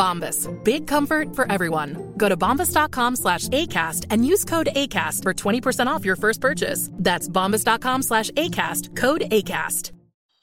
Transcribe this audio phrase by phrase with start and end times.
[0.00, 0.48] Bombas.
[0.64, 2.14] Big comfort for everyone.
[2.16, 6.88] Go to bombas.com slash ACAST and use code ACAST for 20% off your first purchase.
[6.94, 8.96] That's bombas.com slash ACAST.
[8.96, 9.92] Code ACAST.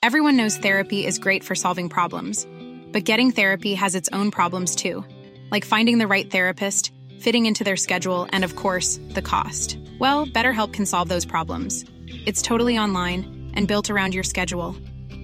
[0.04, 2.46] Everyone knows therapy is great for solving problems,
[2.94, 5.04] but getting therapy has its own problems too,
[5.50, 9.80] like finding the right therapist, fitting into their schedule, and of course, the cost.
[9.98, 11.84] Well, BetterHelp can solve those problems.
[12.28, 14.76] It's totally online and built around your schedule.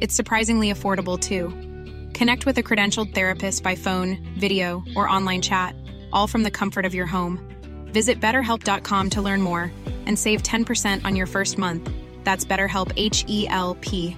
[0.01, 1.72] It's surprisingly affordable too.
[2.13, 5.75] Connect with a credentialed therapist by phone, video, or online chat,
[6.11, 7.39] all from the comfort of your home.
[7.87, 9.71] Visit betterhelp.com to learn more
[10.05, 11.89] and save 10% on your first month.
[12.23, 14.15] That's BetterHelp H E L P.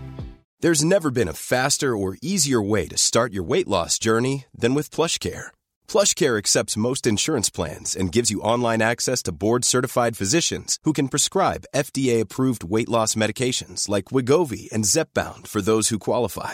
[0.61, 4.73] There's never been a faster or easier way to start your weight loss journey than
[4.73, 5.47] with PlushCare.
[5.87, 11.09] PlushCare accepts most insurance plans and gives you online access to board-certified physicians who can
[11.09, 16.53] prescribe FDA-approved weight loss medications like Wigovi and Zepbound for those who qualify.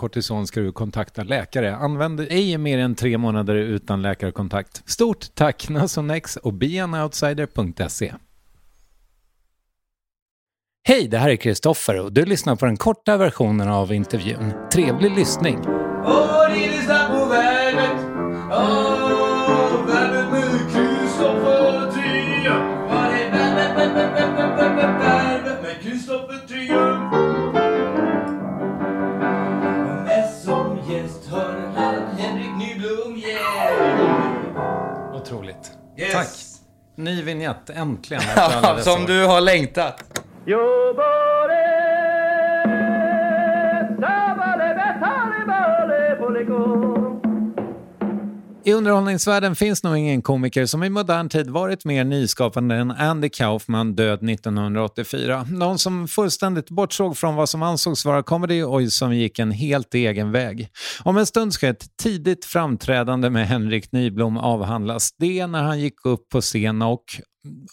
[0.00, 1.76] kortison ska du kontakta läkare.
[1.76, 4.82] Använd ej mer än tre månader utan läkarkontakt.
[4.86, 8.14] Stort tack Nasonex och beanoutsider.se.
[10.88, 14.52] Hej, det här är Kristoffer och du lyssnar på den korta versionen av intervjun.
[14.72, 15.58] Trevlig lyssning!
[15.58, 17.96] Och ni lyssnar på Värvet.
[18.50, 22.80] Åh, Värvet med Kristoffer Triumf.
[22.90, 26.39] Ja, det är Värvet, Värvet, Värvet, Värvet med Kristoffer
[36.00, 36.12] Yes.
[36.12, 36.28] Tack!
[36.96, 38.22] Ny vignett, äntligen.
[38.82, 40.04] som du har längtat.
[48.64, 53.28] I underhållningsvärlden finns nog ingen komiker som i modern tid varit mer nyskapande än Andy
[53.28, 55.46] Kaufman, död 1984.
[55.50, 59.94] Någon som fullständigt bortsåg från vad som ansågs vara comedy och som gick en helt
[59.94, 60.68] egen väg.
[61.02, 65.12] Om en stund ska ett tidigt framträdande med Henrik Nyblom avhandlas.
[65.18, 67.04] Det är när han gick upp på scen och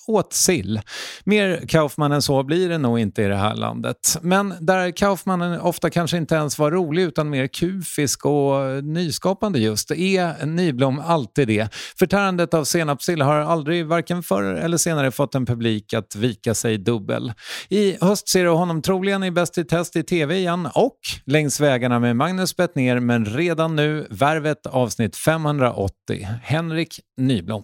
[0.07, 0.81] åt sill.
[1.23, 4.17] Mer Kaufman än så blir det nog inte i det här landet.
[4.21, 9.91] Men där Kaufman ofta kanske inte ens var rolig utan mer kufisk och nyskapande just,
[9.91, 11.73] är Nyblom alltid det.
[11.99, 16.77] Förtärandet av senapssill har aldrig varken förr eller senare fått en publik att vika sig
[16.77, 17.33] dubbel.
[17.69, 21.59] I höst ser du honom troligen i Bäst i test i tv igen och längs
[21.59, 26.27] vägarna med Magnus Bettner men redan nu Värvet avsnitt 580.
[26.43, 27.63] Henrik Nyblom.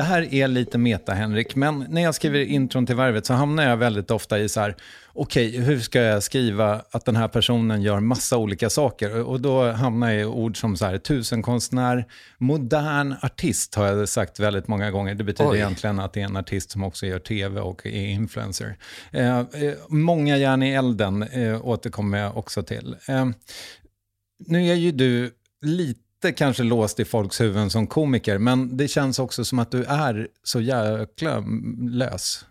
[0.00, 3.62] Det här är lite meta, Henrik, men när jag skriver intron till Värvet så hamnar
[3.62, 4.76] jag väldigt ofta i så här,
[5.12, 9.22] okej, hur ska jag skriva att den här personen gör massa olika saker?
[9.22, 12.04] Och då hamnar jag i ord som så här, tusenkonstnär,
[12.38, 15.14] modern artist har jag sagt väldigt många gånger.
[15.14, 15.58] Det betyder Oj.
[15.58, 18.76] egentligen att det är en artist som också gör tv och är influencer.
[19.12, 19.44] Eh, eh,
[19.88, 22.96] många järn i elden eh, återkommer jag också till.
[23.08, 23.28] Eh,
[24.46, 25.30] nu är ju du
[25.62, 29.84] lite kanske låst i folks huvuden som komiker, men det känns också som att du
[29.84, 31.44] är så jäkla
[31.90, 32.44] lös.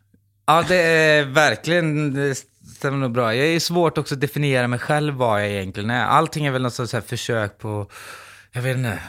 [0.45, 2.36] Ja, det är verkligen, det
[2.75, 3.36] stämmer nog bra.
[3.36, 6.06] Jag är ju svårt också att definiera mig själv vad jag egentligen är.
[6.06, 7.92] Allting är väl något sånt här försök på,
[8.51, 9.00] jag vet inte,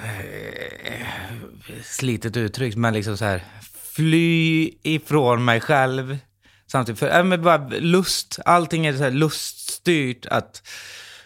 [1.84, 3.44] slitet uttryck, men liksom så här,
[3.94, 6.18] fly ifrån mig själv.
[6.66, 10.62] Samtidigt, för, äh, men bara lust, allting är så här luststyrt att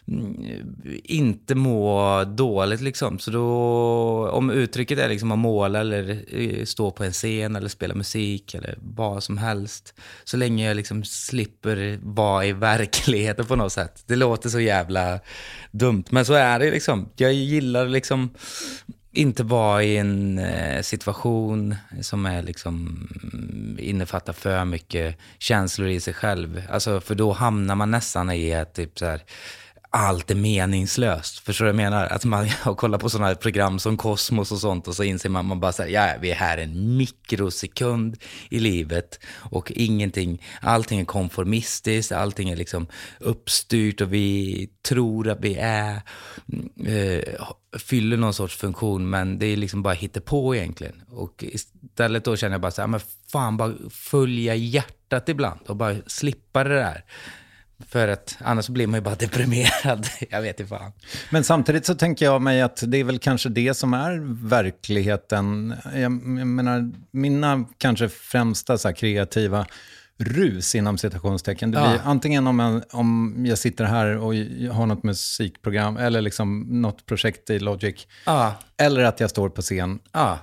[0.09, 3.19] Mm, inte må dåligt liksom.
[3.19, 3.49] Så då,
[4.29, 8.55] om uttrycket är liksom att måla eller eh, stå på en scen eller spela musik
[8.55, 9.95] eller vad som helst.
[10.25, 14.05] Så länge jag liksom slipper vara i verkligheten på något sätt.
[14.07, 15.21] Det låter så jävla
[15.71, 17.09] dumt, men så är det liksom.
[17.17, 18.31] Jag gillar liksom
[19.13, 26.01] inte vara i en eh, situation som är liksom mm, innefattar för mycket känslor i
[26.01, 26.63] sig själv.
[26.71, 29.21] Alltså, för då hamnar man nästan i att typ så här,
[29.97, 31.39] allt är meningslöst.
[31.39, 32.07] Förstår du vad jag menar?
[32.07, 35.47] Att man kollar på sådana här program som Kosmos och sånt och så inser man,
[35.47, 38.17] man bara säger ja, vi är här en mikrosekund
[38.51, 39.21] i livet
[39.51, 42.87] och ingenting, allting är konformistiskt, allting är liksom
[43.21, 46.03] uppstyrt och vi tror att vi är,
[46.87, 47.45] eh,
[47.79, 51.03] fyller någon sorts funktion, men det är liksom bara på egentligen.
[51.09, 53.01] Och istället då känner jag bara så här, men
[53.33, 57.05] fan, bara följa hjärtat ibland och bara slippa det där.
[57.89, 60.07] För att annars blir man ju bara deprimerad.
[60.31, 60.93] jag vet inte fan.
[61.31, 65.75] Men samtidigt så tänker jag mig att det är väl kanske det som är verkligheten.
[65.85, 66.11] Jag, jag
[66.47, 69.67] menar, mina kanske främsta så här, kreativa
[70.19, 71.71] rus inom citationstecken.
[71.71, 71.99] Det blir Ja.
[72.05, 74.35] antingen om, en, om jag sitter här och
[74.75, 78.07] har något musikprogram eller liksom något projekt i Logic.
[78.27, 80.39] Ja, Eller att jag står på scen ja.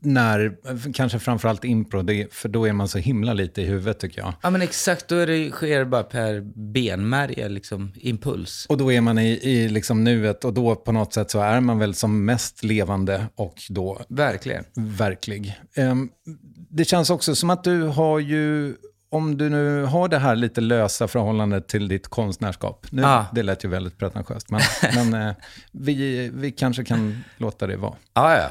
[0.00, 0.56] när,
[0.92, 4.32] kanske framförallt impro, det, för då är man så himla lite i huvudet tycker jag.
[4.42, 6.40] Ja men exakt, då är det, sker det bara per
[6.72, 8.66] benmärg, liksom impuls.
[8.68, 11.60] Och då är man i, i liksom nuet och då på något sätt så är
[11.60, 14.64] man väl som mest levande och då Verkligen.
[14.74, 15.60] verklig.
[15.76, 16.08] Ehm,
[16.70, 18.74] det känns också som att du har ju,
[19.14, 22.86] om du nu har det här lite lösa förhållandet till ditt konstnärskap.
[22.90, 23.26] Nu, Ja.
[23.32, 24.60] Det lät ju väldigt pretentiöst, men,
[25.10, 25.34] men eh,
[25.72, 27.94] vi, vi kanske kan låta det vara.
[28.14, 28.50] Ja, ja.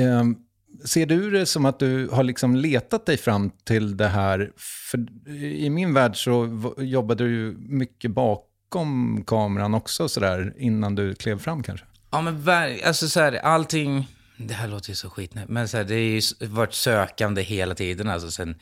[0.00, 0.36] Ehm,
[0.84, 4.50] ser du det som att du har liksom letat dig fram till det här?
[4.90, 11.14] För i min värld så jobbade du ju mycket bakom kameran också sådär innan du
[11.14, 11.86] klev fram kanske.
[12.10, 12.48] Ja men
[12.84, 16.00] alltså så här, allting, det här låter ju så skit men så här, det har
[16.00, 18.56] ju varit sökande hela tiden, alltså sen eh,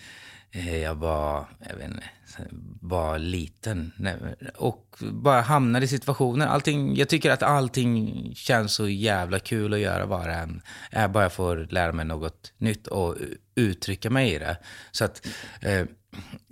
[0.52, 2.04] Eh, jag var, jag vet inte,
[2.80, 3.92] var liten.
[4.56, 9.80] Och bara hamnade i situationer, allting, jag tycker att allting känns så jävla kul att
[9.80, 13.16] göra bara än, jag eh, bara får lära mig något nytt och
[13.54, 14.56] uttrycka mig i det.
[14.90, 15.26] Så att,
[15.60, 15.86] eh,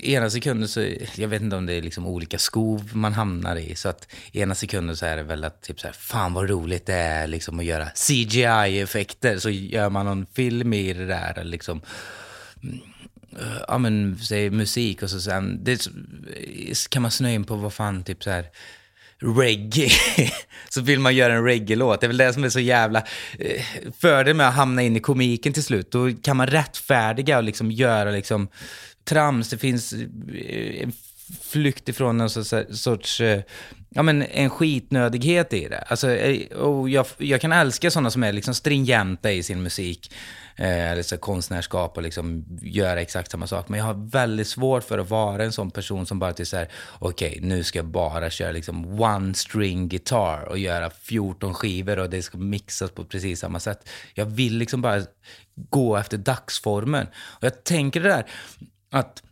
[0.02, 3.74] ena sekunden så, jag vet inte om det är liksom olika skov man hamnar i.
[3.74, 6.86] Så att ena sekunden så är det väl att typ så här, fan vad roligt
[6.86, 9.38] det är liksom att göra CGI-effekter.
[9.38, 11.80] Så gör man någon film i det där liksom,
[12.62, 12.80] mm.
[13.38, 17.56] Eh, ja men säg musik och så sen, det, eh, kan man snöa in på
[17.56, 18.46] vad fan typ så här
[19.18, 19.90] reggae.
[20.68, 22.00] så vill man göra en reggae-låt.
[22.00, 23.02] Det är väl det som är så jävla
[23.38, 23.62] eh,
[23.98, 25.90] fördel med att hamna in i komiken till slut.
[25.90, 28.48] Då kan man rättfärdiga och liksom göra liksom
[29.04, 29.50] trams.
[29.50, 29.94] Det finns
[30.80, 30.92] en
[31.42, 32.30] flykt ifrån en
[32.76, 33.20] sorts,
[33.88, 35.78] ja men en skitnödighet i det.
[35.78, 36.16] Alltså,
[36.54, 40.10] och jag, jag kan älska sådana som är liksom stringenta i sin musik.
[40.58, 43.68] Eh, eller så konstnärskap och liksom göra exakt samma sak.
[43.68, 46.56] Men jag har väldigt svårt för att vara en sån person som bara till så
[46.56, 46.68] här,
[46.98, 52.10] okej, nu ska jag bara köra liksom one string guitar och göra 14 skivor och
[52.10, 53.88] det ska mixas på precis samma sätt.
[54.14, 55.02] Jag vill liksom bara
[55.70, 57.06] gå efter dagsformen.
[57.06, 58.26] Och jag tänker det där,
[58.90, 59.22] att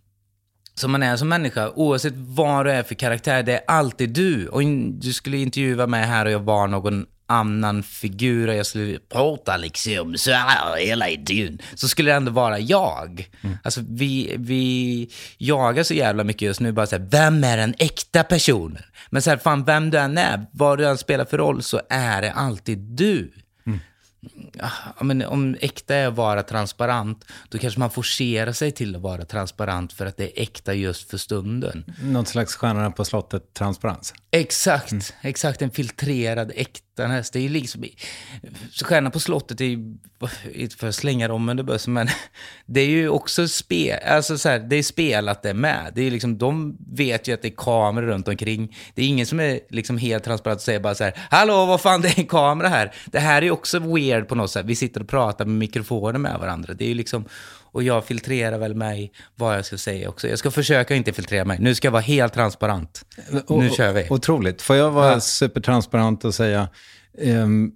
[0.75, 4.49] som man är som människa, oavsett vad du är för karaktär, det är alltid du.
[4.49, 8.99] Och du skulle intervjua mig här och jag var någon annan figur och jag skulle
[8.99, 11.59] prata liksom så här hela intervjun.
[11.75, 13.31] Så skulle det ändå vara jag.
[13.63, 17.75] Alltså vi, vi jagar så jävla mycket just nu, bara så här, vem är den
[17.79, 18.83] äkta personen?
[19.11, 21.81] Men så här, fan vem du än är, vad du än spelar för roll så
[21.89, 23.33] är det alltid du.
[24.53, 24.71] Ja,
[25.05, 29.25] men om äkta är att vara transparent, då kanske man forcerar sig till att vara
[29.25, 31.85] transparent för att det är äkta just för stunden.
[32.03, 34.15] Något slags stjärnorna på slottet-transparens.
[34.31, 36.53] Exakt, exakt en filtrerad
[36.95, 37.31] äktaness.
[37.31, 37.85] Det är liksom,
[38.85, 39.97] Stjärnan på slottet är ju,
[40.55, 42.09] inte för att slänga dem under bussen, men
[42.67, 45.93] det är ju också spe, alltså så här, det är spelat det med.
[45.95, 48.77] Det är liksom, de vet ju att det är kameror runt omkring.
[48.95, 51.81] Det är ingen som är liksom helt transparent och säger bara så här, hallå vad
[51.81, 52.95] fan det är en kamera här.
[53.07, 54.67] Det här är ju också weird på något sätt.
[54.67, 56.75] Vi sitter och pratar med mikrofoner med varandra.
[56.75, 57.25] Det är ju liksom,
[57.75, 60.29] och jag filtrerar väl mig vad jag ska säga också.
[60.29, 61.59] Jag ska försöka inte filtrera mig.
[61.61, 63.05] Nu ska jag vara helt transparent.
[63.49, 64.07] Nu kör vi.
[64.11, 64.63] Otroligt.
[64.63, 65.21] Får jag vara Ja.
[65.21, 66.69] supertransparent och säga,
[67.19, 67.73] ehm,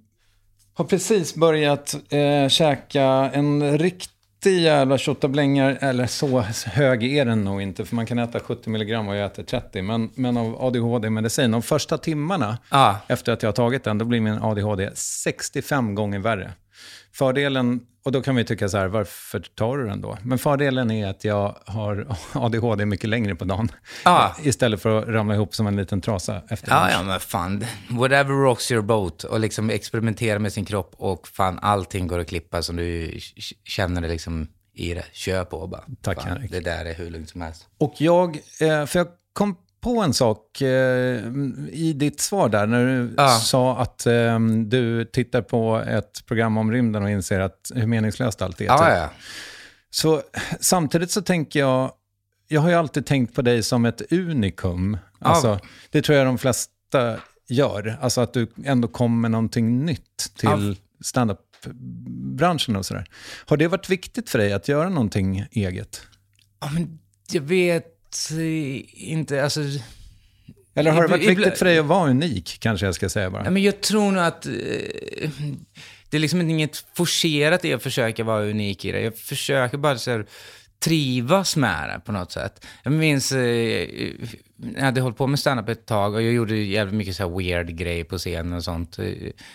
[0.73, 3.03] har precis börjat eh, käka
[3.33, 8.39] en riktig jävla tjottablängare, eller så hög är den nog inte, för man kan äta
[8.39, 11.51] 70 milligram och jag äter 30, men, men av ADHD-medicin.
[11.51, 12.97] De första timmarna Ja.
[13.07, 16.51] efter att jag har tagit den, då blir min ADHD 65 gånger värre.
[17.19, 20.17] Fördelen, och då kan vi tycka så här, varför tar du den då?
[20.23, 23.71] Men fördelen är att jag har ADHD mycket längre på dagen.
[24.05, 24.35] Ja.
[24.43, 26.93] Istället för att ramla ihop som en liten trasa efter Ja, lunch.
[26.93, 27.65] ja, men fan.
[27.89, 29.23] Whatever rocks your boat.
[29.23, 33.19] Och liksom experimentera med sin kropp och fan allting går att klippa som du
[33.63, 35.05] känner det liksom i det.
[35.11, 35.83] Kör på bara.
[36.01, 36.51] Tack, fan, Henrik.
[36.51, 37.67] Det där är hur lugnt som helst.
[37.77, 41.25] Och jag, eh, för jag kom på en sak eh,
[41.71, 43.29] i ditt svar där, när du Ja.
[43.29, 48.41] sa att eh, du tittar på ett program om rymden och inser att hur meningslöst
[48.41, 48.65] allt är.
[48.65, 48.69] Typ.
[48.69, 49.09] ja.
[49.89, 50.21] Så
[50.59, 51.91] samtidigt så tänker jag,
[52.47, 54.97] jag har ju alltid tänkt på dig som ett unikum.
[55.19, 55.59] Alltså,
[55.89, 57.17] Det tror jag de flesta
[57.49, 57.97] gör.
[58.01, 63.05] Alltså att du ändå kommer med någonting nytt till standup-branschen och sådär.
[63.45, 66.01] Har det varit viktigt för dig att göra någonting eget?
[66.61, 66.99] ja men
[67.31, 67.85] jag vet
[68.93, 69.61] inte, alltså...
[70.75, 73.43] Eller har det varit viktigt för dig att vara unik, kanske jag ska säga bara?
[73.43, 74.51] Ja, men jag tror nog att eh,
[76.09, 79.01] det är liksom inget forcerat i att försöka vara unik i det.
[79.01, 80.25] Jag försöker bara så här,
[80.79, 82.65] trivas med det på något sätt.
[82.83, 83.87] Jag minns, eh,
[84.75, 87.37] jag hade hållit på med standup ett tag och jag gjorde jävligt mycket så här
[87.37, 88.99] weird grejer på scenen och sånt.
[88.99, 89.05] Eh,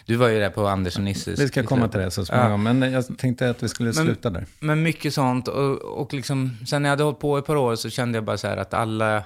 [0.07, 1.41] Du var ju där på Anders och Nisses.
[1.41, 4.47] Vi ska komma till det så småningom, men jag tänkte att vi skulle sluta där.
[4.61, 7.77] Men mycket sånt och, och liksom, sen när jag hade hållit på ett par år
[7.77, 9.23] så kände jag bara så här att alla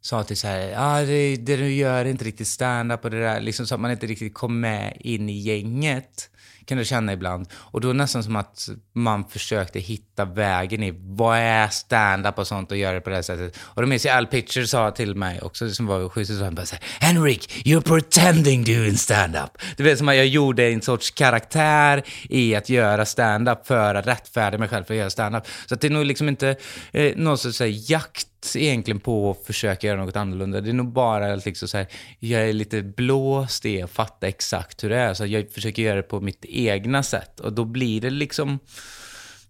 [0.00, 3.10] sa till så här, ja ah, det, det du gör är inte riktigt stand-up och
[3.10, 6.30] det där, liksom så att man inte riktigt kom med in i gänget.
[6.66, 7.46] Kan du känna ibland.
[7.54, 12.70] Och då nästan som att man försökte hitta vägen i vad är stand-up och sånt
[12.70, 13.58] och göra det på det här sättet.
[13.62, 16.54] Och då minns jag Al Pitcher sa till mig också, som var schysst, så han
[16.54, 19.50] bara så här, Henrik, you're pretending doing stand-up.
[19.76, 24.06] Det var som att jag gjorde en sorts karaktär i att göra stand-up för att
[24.06, 25.44] rättfärdiga mig själv för att göra stand-up.
[25.66, 26.56] Så att det är nog liksom inte
[26.92, 30.60] eh, någon sorts jakt egentligen på att försöka göra något annorlunda.
[30.60, 31.86] Det är nog bara liksom så här,
[32.18, 35.14] jag är lite blåst i att fatta exakt hur det är.
[35.14, 37.40] Så jag försöker göra det på mitt egna sätt.
[37.40, 38.58] Och då blir det liksom,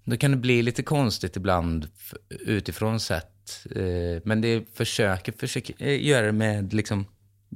[0.05, 1.89] då kan det bli lite konstigt ibland
[2.41, 3.67] utifrån sett.
[3.77, 7.07] Eh, Men det försöker, försöker eh, göra det med liksom,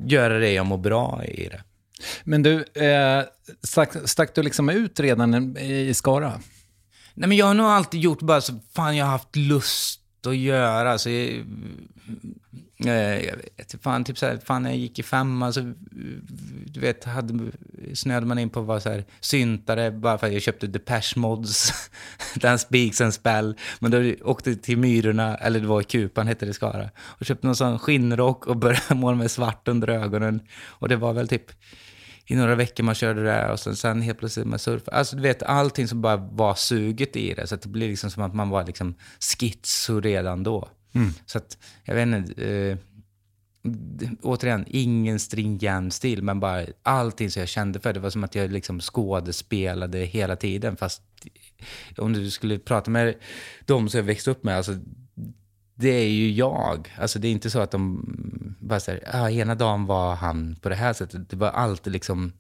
[0.05, 1.63] göra det jag mår bra i det.
[2.25, 3.25] Men du, eh,
[3.63, 6.41] stack, stack du liksom ut redan i Skara?
[7.15, 10.37] Nej men jag har nog alltid gjort bara så, fan jag har haft lust att
[10.37, 10.99] göra.
[10.99, 11.11] Så
[12.77, 15.73] jag, jag vet fan, typ så här, fan när jag gick i femman så,
[16.67, 17.51] du vet, hade,
[17.95, 21.17] snöade man in på att vara så här syntare bara för att jag köpte Depeche
[21.17, 21.73] Mods,
[22.35, 23.57] Den Speaks and Spell.
[23.79, 26.91] Men då åkte jag till Myrorna, eller det var i Kupan hette det i Skara,
[26.99, 30.41] och köpte någon sån skinnrock och började måla med svart under ögonen.
[30.65, 31.51] Och det var väl typ
[32.27, 34.91] i några veckor man körde det och sen, sen helt plötsligt man surfa.
[34.91, 37.47] Alltså du vet, allting som bara var suget i det.
[37.47, 40.69] Så att det blir liksom som att man var liksom schizo redan då.
[41.27, 42.79] Så att, jag vet inte, eh,
[44.23, 47.93] återigen, ingen stringent stil, men bara allting som jag kände för.
[47.93, 50.77] Det var som att jag liksom skådespelade hela tiden.
[50.77, 51.03] Fast
[51.97, 53.15] om du skulle prata med
[53.65, 54.73] dem som jag växte upp med, alltså
[55.79, 56.95] det är ju jag.
[56.99, 58.05] Alltså det är inte så att de
[58.61, 61.31] bara säger, ah, ena dagen var han på det här sättet.
[61.31, 62.33] Det var alltid liksom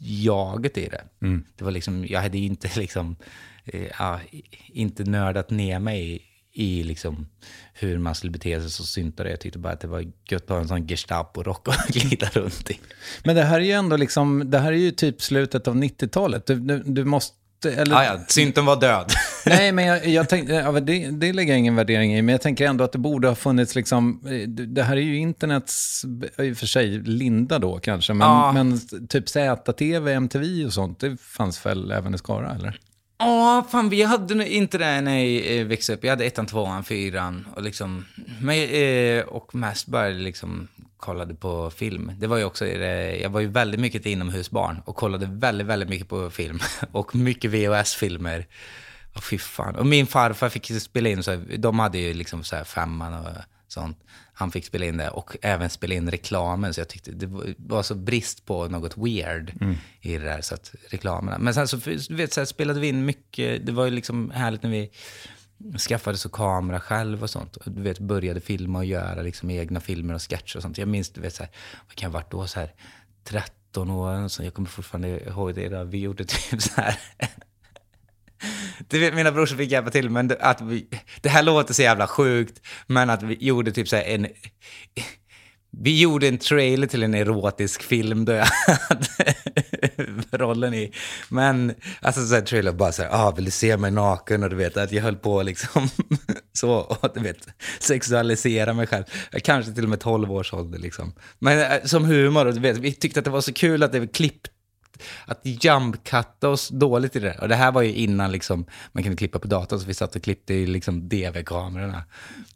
[0.00, 1.04] jaget i det.
[1.56, 3.16] Det var liksom, jag hade inte liksom,
[3.64, 4.20] eh, ja,
[4.66, 7.26] inte nördat ner mig i, i liksom
[7.72, 9.30] hur man skulle bete sig som syntare.
[9.30, 12.70] Jag tyckte bara att det var gött att ha en sån Gestapo-rock att glida runt
[12.70, 12.80] i.
[13.24, 16.46] Men det här är ju ändå liksom, det här är ju typ slutet av 90-talet.
[16.46, 17.96] Du, du, du måste, eller...
[17.96, 19.12] Ah, ja, synten var död.
[19.46, 22.40] Nej, men jag, jag tänkte, ja, det, det lägger jag ingen värdering i, men jag
[22.42, 26.04] tänker ändå att det borde ha funnits liksom, eh, det här är ju internets,
[26.38, 28.52] i och för sig, linda då kanske, men, Ja.
[28.52, 32.80] men typ ZTV, MTV och sånt, det fanns väl även i Skara, eller?
[33.18, 36.04] Ja, fan vi hade inte det när jag eh, växte upp.
[36.04, 38.04] Jag hade ettan, tvåan, fyran och liksom...
[38.40, 42.12] Men, eh, och mest bara liksom kollade på film.
[42.18, 45.66] Det var ju också, eh, jag var ju väldigt mycket ett inomhusbarn och kollade väldigt,
[45.66, 46.58] väldigt mycket på film.
[46.92, 48.46] Och mycket VHS-filmer.
[49.16, 49.74] Och fy fan.
[49.76, 53.14] Och min farfar fick spela in, så här, de hade ju liksom så här femman
[53.14, 53.30] och
[53.68, 53.98] sånt.
[54.32, 56.74] Han fick spela in det och även spela in reklamen.
[56.74, 59.52] Så jag tyckte det var- så brist på något weird
[60.00, 60.40] i det där.
[60.40, 61.38] Så att reklamerna.
[61.38, 61.76] Men sen så,
[62.08, 63.66] du vet, så här, spelade vi in mycket.
[63.66, 64.90] Det var ju liksom härligt när vi
[65.78, 67.56] skaffade så kamera själv och sånt.
[67.56, 70.78] Och, du vet, började filma och göra liksom egna filmer och sketcher och sånt.
[70.78, 71.52] Jag minns, du vet, så här,
[71.86, 72.46] vad kan jag varit då?
[72.46, 72.74] Så här,
[73.24, 75.68] 13 år, så jag kommer fortfarande ihåg det.
[75.68, 75.84] Då.
[75.84, 76.98] Vi gjorde typ så här
[78.88, 80.88] du vet, mina brorsor fick hjälpa till, men det, att vi,
[81.20, 84.26] det här låter så jävla sjukt, men att vi gjorde typ så här en...
[85.78, 88.46] Vi gjorde en trailer till en erotisk film då jag
[88.88, 89.34] hade
[90.44, 90.92] rollen i.
[91.28, 94.42] Men alltså så här trailer bara så här, ah, vill du se mig naken?
[94.42, 95.88] Och du vet att jag höll på liksom
[96.52, 99.04] så, och du vet, sexualisera mig själv.
[99.44, 101.12] Kanske till och med 12 års ålder liksom.
[101.38, 103.92] Men eh, som humor, och du vet, vi tyckte att det var så kul att
[103.92, 104.50] det var klippt
[105.26, 107.38] att jump-cutta oss dåligt i det.
[107.40, 110.16] Och det här var ju innan liksom, man kunde klippa på datorn, så vi satt
[110.16, 112.02] och klippte i liksom DV-kamerorna.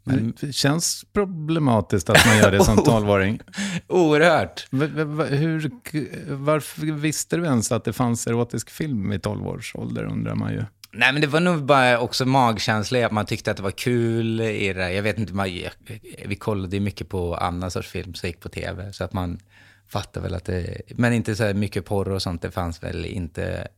[0.05, 3.41] Men det känns problematiskt att man gör det som tolvåring.
[3.87, 4.67] Oerhört.
[5.31, 5.71] Hur,
[6.35, 10.53] varför visste du ens att det fanns erotisk film i 12 års ålder, undrar man
[10.53, 10.65] ju.
[10.93, 14.41] Nej, men det var nog bara också magkänsla, att man tyckte att det var kul
[14.41, 14.93] i det.
[14.93, 15.49] Jag vet inte, man,
[16.25, 19.39] vi kollade ju mycket på annan sorts film som gick på tv, så att man
[19.91, 20.81] fattar väl att det...
[20.89, 23.69] Men inte så här mycket porr och sånt, det fanns väl inte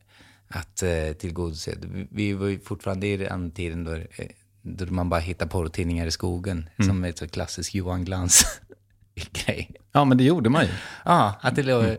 [0.47, 1.75] att eh, tillgodose.
[2.09, 4.05] Vi, var ju fortfarande i den tiden då, eh,
[4.61, 9.71] då man bara hittar porrtidningar i skogen, som är ett så klassiskt Johan Glans-grej.
[9.95, 10.69] Ja, men det gjorde man ju.
[11.05, 11.97] Ja, att det låg...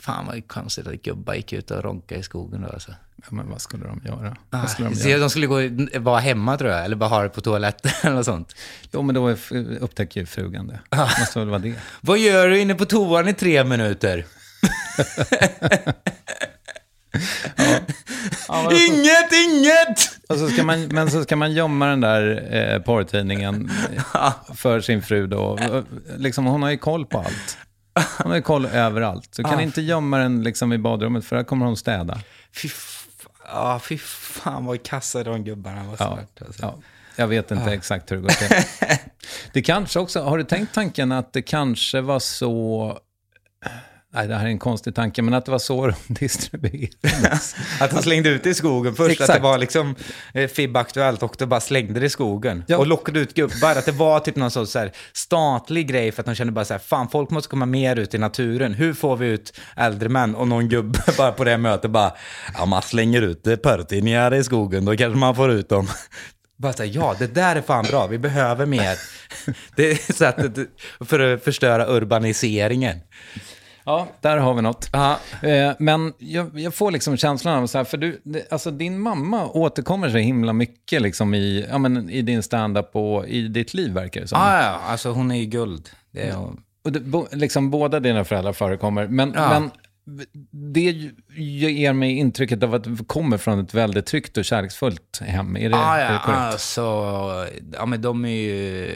[0.00, 2.94] Fan vad konstigt att gubbar gick ut och ronkade i skogen då alltså.
[3.16, 4.36] Ja, men vad skulle de göra?
[4.50, 5.20] Ah, skulle de göra?
[5.20, 5.60] de skulle gå,
[6.00, 8.56] vara hemma tror jag, eller bara ha det på toaletten eller något sånt.
[8.92, 9.30] Jo, men då
[9.80, 10.80] upptäcker ju frugan det.
[10.90, 11.74] Det måste väl vara det.
[12.00, 14.26] Vad gör du inne på toan i tre minuter?
[18.72, 20.18] inget, inget!
[20.28, 23.70] Och så ska man, men så ska man gömma den där eh, porrtidningen
[24.54, 25.58] för sin fru då.
[26.16, 27.58] Liksom, hon har ju koll på allt.
[28.22, 29.34] Hon har koll överallt.
[29.34, 32.20] Så kan inte gömma den liksom i badrummet för där kommer hon städa.
[32.52, 32.68] Fy,
[33.44, 35.96] ah, fy fan vad kassa de gubbarna var.
[35.98, 36.62] Ja, alltså.
[36.62, 36.74] ja.
[37.16, 38.48] Jag vet inte exakt hur det går till.
[39.52, 42.98] Det kanske också, har du tänkt tanken att det kanske var så...
[44.14, 47.56] Nej, det här är en konstig tanke, men att det var så de distribuerades.
[47.80, 49.32] Att de slängde ut det i skogen först, att Exakt.
[49.38, 49.94] det var liksom
[50.34, 52.64] eh, FIB-aktuellt och de bara slängde det i skogen.
[52.66, 52.76] Ja.
[52.78, 56.22] Och lockade ut gubbar, att det var typ någon sorts så här, statlig grej för
[56.22, 58.74] att de kände bara så här, fan folk måste komma mer ut i naturen.
[58.74, 60.34] Hur får vi ut äldre män?
[60.34, 62.12] Och någon gubbe bara på det mötet bara,
[62.58, 65.88] ja man slänger ut porrtidningar i skogen, då kanske man får ut dem.
[66.60, 68.98] Bara så här, ja det där är fan bra, vi behöver mer.
[69.76, 70.66] Det är så att, det-
[71.04, 72.98] för att förstöra urbaniseringen.
[73.88, 74.90] Ja, där har vi något.
[74.94, 79.00] Eh, Men jag, jag får liksom känslan av så här, för du, det, alltså din
[79.00, 83.74] mamma återkommer så himla mycket liksom i, ja, men i din stand-up och i ditt
[83.74, 84.40] liv verkar det som.
[84.40, 85.88] Ja, ja, alltså hon är ju guld.
[86.10, 86.60] Det är hon.
[86.84, 89.48] Och det, bo, liksom båda dina föräldrar förekommer, men, Ja.
[89.60, 89.70] men
[90.74, 95.56] det ger mig intrycket av att du kommer från ett väldigt tryggt och kärleksfullt hem.
[95.56, 96.40] Är det, Ja, är det korrekt?
[96.40, 96.80] alltså,
[97.72, 98.94] ja men de är ju,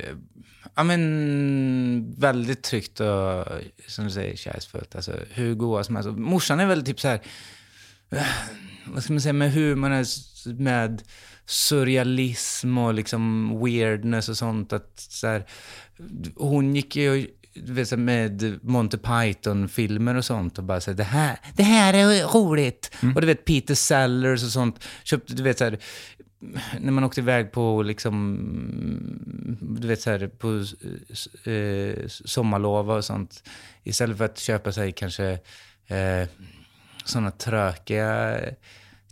[0.74, 3.46] ja men väldigt tryggt och,
[3.88, 4.94] som du säger, kärleksfullt.
[4.94, 6.08] Alltså hur goa som helst.
[6.08, 7.22] Och Morsan är väl typ så här,
[8.10, 8.26] eh,
[8.86, 10.04] vad ska man säga, med humorn,
[10.58, 11.02] med
[11.46, 14.72] surrealism och liksom weirdness och sånt.
[14.72, 15.46] Att så här,
[16.36, 17.26] hon gick ju
[17.96, 22.90] med Monty Python-filmer och sånt och bara här, det här, det här är roligt.
[23.14, 24.84] Och du vet Peter Sellers och sånt.
[25.04, 25.78] Köpte, du vet så här,
[26.80, 28.38] när man åkte iväg på liksom,
[29.60, 30.64] du vet så här, på
[31.44, 33.48] eh, eh sommarlov och sånt.
[33.82, 35.38] Istället för att köpa sig kanske
[35.86, 36.28] eh,
[37.04, 38.40] sådana trökiga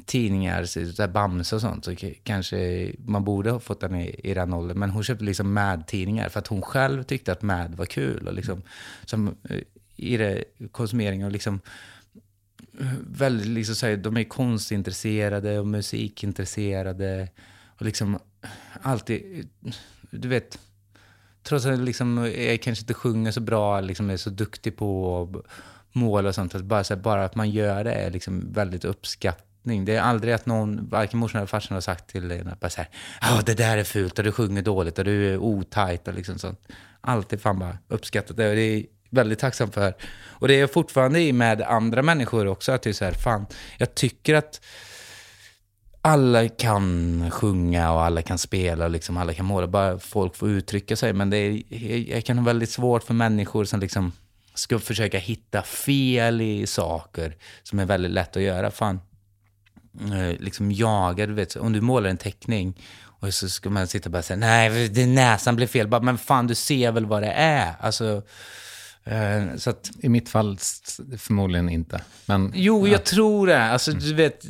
[0.07, 4.53] tidningar, så Bamse och sånt, så kanske man borde ha fått den i, i den
[4.53, 4.79] åldern.
[4.79, 8.29] Men hon köpte liksom Mad-tidningar för att hon själv tyckte att Mad var kul.
[8.29, 8.62] Och liksom,
[9.05, 9.61] som, eh,
[9.97, 11.61] I det konsumering och liksom
[13.01, 17.29] väldigt, liksom så här, de är konstintresserade och musikintresserade.
[17.66, 18.19] Och liksom
[18.83, 19.49] alltid,
[20.11, 20.59] du vet,
[21.43, 25.53] trots att liksom, jag kanske inte sjunger så bra, liksom är så duktig på att
[25.93, 28.85] måla och sånt, att bara, så här, bara att man gör det är liksom väldigt
[28.85, 29.85] uppskattning.
[29.85, 32.71] Det är aldrig att någon, varken morsan eller farsan har sagt till en att bara
[32.71, 32.90] så här,
[33.23, 36.38] oh, det där är fult och du sjunger dåligt och du är otajt och liksom
[36.38, 36.61] sånt.
[37.01, 39.94] Alltid fan bara uppskattat det och det är väldigt tacksam för.
[40.29, 43.12] Och det är jag fortfarande i med andra människor också, att det är så här,
[43.12, 43.46] fan,
[43.79, 44.61] jag tycker att
[46.03, 50.49] alla kan sjunga och alla kan spela och liksom alla kan måla, bara folk får
[50.51, 51.12] uttrycka sig.
[51.12, 51.62] Men det är,
[52.11, 54.12] jag- kan ha väldigt svårt för människor som liksom
[54.55, 58.70] ska försöka hitta fel i saker som är väldigt lätt att göra.
[58.70, 59.01] Fan,
[60.01, 64.07] eh, liksom jaga, du vet, om du målar en teckning och så ska man sitta
[64.09, 65.88] och bara säga nej, näsan blev fel.
[65.88, 67.73] Bara, men fan, du ser väl vad det är?
[67.81, 68.23] Alltså,
[69.05, 70.59] eh, så att, I mitt fall
[71.19, 72.03] förmodligen inte.
[72.27, 73.65] Men, Jo, jag tror det.
[73.65, 74.47] Alltså, du vet,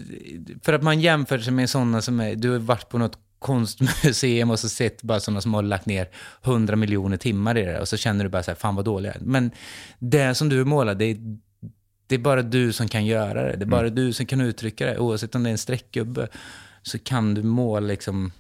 [0.62, 2.34] för att man jämför sig med sådana som är...
[2.34, 6.08] Du har varit på något konstmuseum och så sett bara sådana som har lagt ner
[6.42, 9.08] hundra miljoner timmar i det och så känner du bara så här, fan vad dålig
[9.08, 9.20] jag är.
[9.20, 9.50] Men
[9.98, 11.16] det som du målar, det är,
[12.06, 13.56] det är bara du som kan göra det.
[13.56, 14.98] Det är bara du som kan uttrycka det.
[14.98, 16.28] Oavsett om det är en streckgubbe
[16.82, 18.32] så kan du måla liksom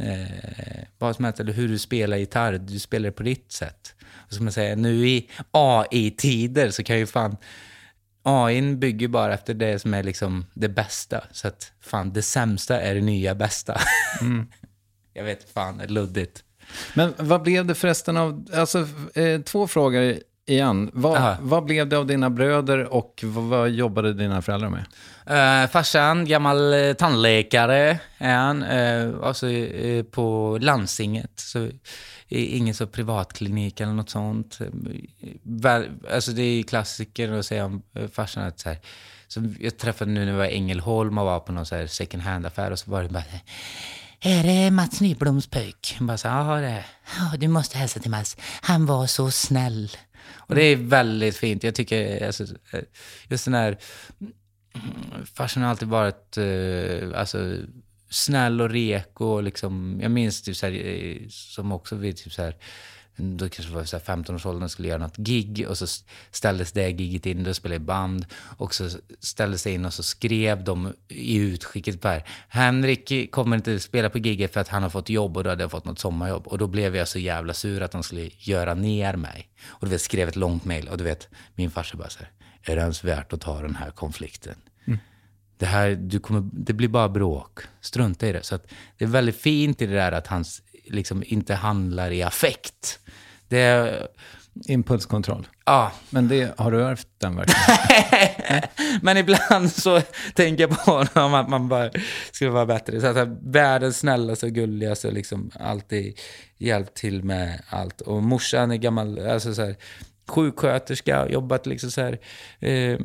[0.00, 2.52] eh, vad som helst, eller hur du spelar gitarr.
[2.52, 3.94] Du spelar det på ditt sätt.
[4.12, 7.36] Och som jag säger, nu i AI-tider så kan ju fan
[8.22, 11.24] AI bygger bara efter det som är liksom det bästa.
[11.32, 13.80] Så att fan, det sämsta är det nya bästa.
[15.12, 16.44] jag vet fan, det är luddigt.
[16.94, 20.90] men vad blev det förresten av, alltså eh, två frågor igen.
[20.92, 21.36] Vad, Aha.
[21.40, 24.84] vad blev det av dina bröder och vad, vad jobbade dina föräldrar med?
[25.30, 28.62] Uh, farsan, gammal eh, tandläkare är han.
[28.62, 31.32] Uh, alltså eh, på landstinget.
[31.34, 31.70] Så,
[32.28, 34.58] ingen så privatklinik eller något sånt.
[35.42, 38.78] Väl, alltså det är ju klassiker att säga om uh, farsan att så här,
[39.28, 41.86] så jag träffade nu när jag var i Ängelholm och var på någon så här
[41.86, 43.24] second hand-affär och så var det bara
[44.26, 45.48] är det Mats Nybloms?
[45.52, 46.84] Jag Bara så, ja det
[47.32, 48.36] är Du måste hälsa till Mats.
[48.60, 49.90] Han var så snäll.
[50.46, 51.64] Och det är väldigt fint.
[51.64, 52.80] Jag tycker, alltså, eh,
[53.28, 53.78] just den här
[55.34, 57.56] farsan har alltid varit eh, alltså,
[58.10, 59.24] snäll och reko.
[59.24, 62.56] Och liksom, jag minns typ så här, eh, som också vid typ så här,
[63.16, 65.86] då kanske var här 15-årsåldern skulle göra något gig och så
[66.30, 68.88] ställdes det giget in, då spelade jag band och så
[69.20, 74.18] ställdes det in och så skrev de i utskicket bara Henrik kommer inte spela på
[74.18, 76.58] giget för att han har fått jobb och då hade jag fått något sommarjobb och
[76.58, 79.48] då blev jag så jävla sur att de skulle göra ner mig.
[79.66, 82.30] Och du vet, skrev ett långt mejl och du vet, min farsa bara så här,
[82.62, 84.54] är det ens värt att ta den här konflikten?
[85.58, 87.58] Det, här, du kommer, det blir bara bråk.
[87.80, 88.42] Strunta i det.
[88.42, 88.66] Så att
[88.98, 92.98] det är väldigt fint i det där att han s- liksom inte handlar i affekt.
[93.48, 94.08] Det är,
[94.66, 95.48] Impulskontroll.
[95.64, 95.92] ja.
[96.10, 98.62] Men det, har du ärvt den verkligen?
[99.02, 100.00] Men ibland så
[100.34, 101.90] tänker jag på honom att man bara
[102.32, 103.00] skulle vara bättre.
[103.00, 106.18] Så att världens snällaste och gulligaste liksom alltid
[106.58, 108.00] hjälpt till med allt.
[108.00, 109.76] Och morsan är gammal, alltså så här,
[110.28, 112.18] sjuksköterska, jobbat liksom så här,
[112.60, 112.98] eh,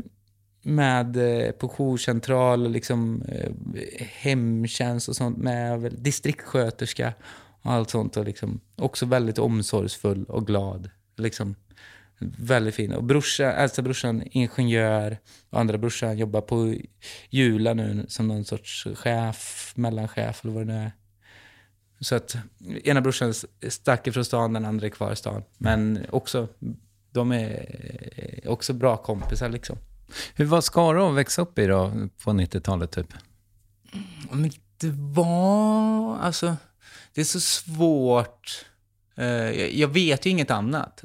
[0.64, 3.52] med eh, på jourcentral liksom eh,
[4.00, 7.14] hemtjänst och sånt med, väl, distriktssköterska
[7.62, 8.18] och allt sånt.
[8.18, 10.90] Och liksom också väldigt omsorgsfull och glad.
[11.18, 11.56] Liksom
[12.38, 12.94] väldigt fin.
[12.94, 15.18] Och brorsa, äldsta brorsan ingenjör,
[15.50, 16.76] och andra brorsan jobbar på
[17.30, 20.92] Jula nu som någon sorts chef, mellanchef eller vad det nu är.
[22.00, 22.38] Så att
[22.84, 23.34] ena brorsan
[23.68, 25.44] stack ifrån stan, den andra är kvar i stan.
[25.58, 26.48] Men också,
[27.12, 29.78] de är också bra kompisar liksom.
[30.36, 31.92] Hur var Skara att växa upp i då,
[32.24, 33.14] på 90-talet typ?
[34.32, 36.56] Men det var, alltså,
[37.14, 38.66] det är så svårt.
[39.18, 39.26] Eh,
[39.80, 41.04] jag- vet ju inget annat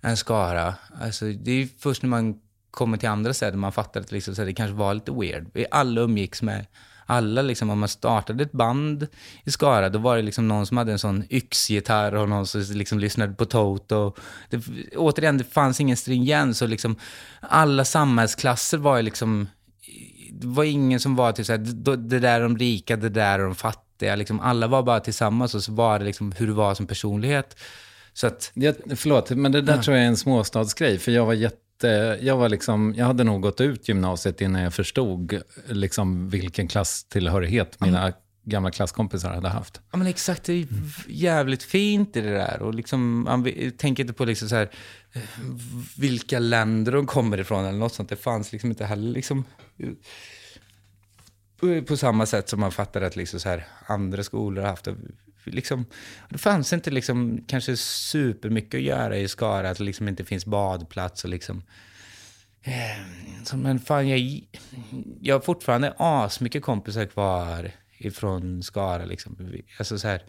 [0.00, 0.74] än Skara.
[1.00, 2.34] Alltså, det är först när man
[2.70, 5.50] kommer till andra städer man fattar att liksom, så det kanske var lite weird.
[5.54, 6.66] Vi alla umgicks med
[7.06, 9.06] alla, liksom, om man startade ett band
[9.44, 12.60] i Skara, då var det liksom någon som hade en sån yxgitarr och någon som
[12.60, 14.14] liksom lyssnade på Toto.
[14.50, 14.62] Det,
[14.96, 16.96] återigen, det fanns ingen stringens och liksom
[17.40, 19.48] alla samhällsklasser var ju liksom
[20.32, 23.38] det var ingen som var typ såhär, här, det där är de rika, det där
[23.38, 23.91] är de fattiga.
[24.02, 27.56] Liksom, alla var bara tillsammans och så var det liksom hur du var som personlighet.
[28.12, 30.98] Så att, Jag, förlåt, men det där tror jag är en småstadsgrej.
[30.98, 32.18] För jag var jätte...
[32.20, 37.80] Jag, var liksom, jag hade nog gått ut gymnasiet innan jag förstod liksom, vilken klasstillhörighet
[37.80, 38.12] mina
[38.44, 39.80] gamla klasskompisar hade haft.
[39.90, 40.66] ja men exakt, det är
[41.08, 42.62] jävligt fint i det där.
[42.62, 43.44] Och liksom, man
[43.76, 44.70] tänker inte på liksom så här,
[45.12, 45.22] eh,
[45.96, 48.08] vilka länder de kommer ifrån eller något sånt.
[48.08, 49.44] Det fanns liksom inte heller liksom
[51.62, 54.84] Eh, på samma sätt som man fattar att liksom så här, andra skolor har haft.
[54.84, 54.96] det.
[55.44, 55.86] Liksom,
[56.28, 60.46] det fanns inte liksom, kanske supermycket att göra i Skara, att det liksom inte finns
[60.46, 61.62] badplats och liksom...
[62.62, 63.04] Eh,
[63.44, 64.40] så, men fan, jag,
[65.20, 69.04] jag har fortfarande asmycket kompisar kvar ifrån Skara.
[69.04, 69.52] Liksom.
[69.78, 70.22] Alltså, så här,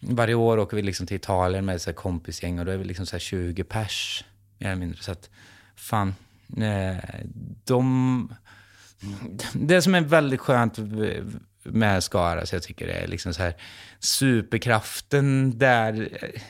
[0.00, 3.06] varje år åker vi liksom till Italien med ett kompisgäng och då är vi liksom
[3.06, 4.24] så här 20 pers,
[4.58, 5.02] mer eller mindre.
[5.02, 5.30] Så att,
[5.76, 6.14] fan,
[6.56, 7.04] eh,
[7.64, 8.34] de...
[9.52, 10.78] Det som är väldigt skönt
[11.62, 13.54] med Skara, så jag tycker det är liksom så här,
[13.98, 16.08] superkraften där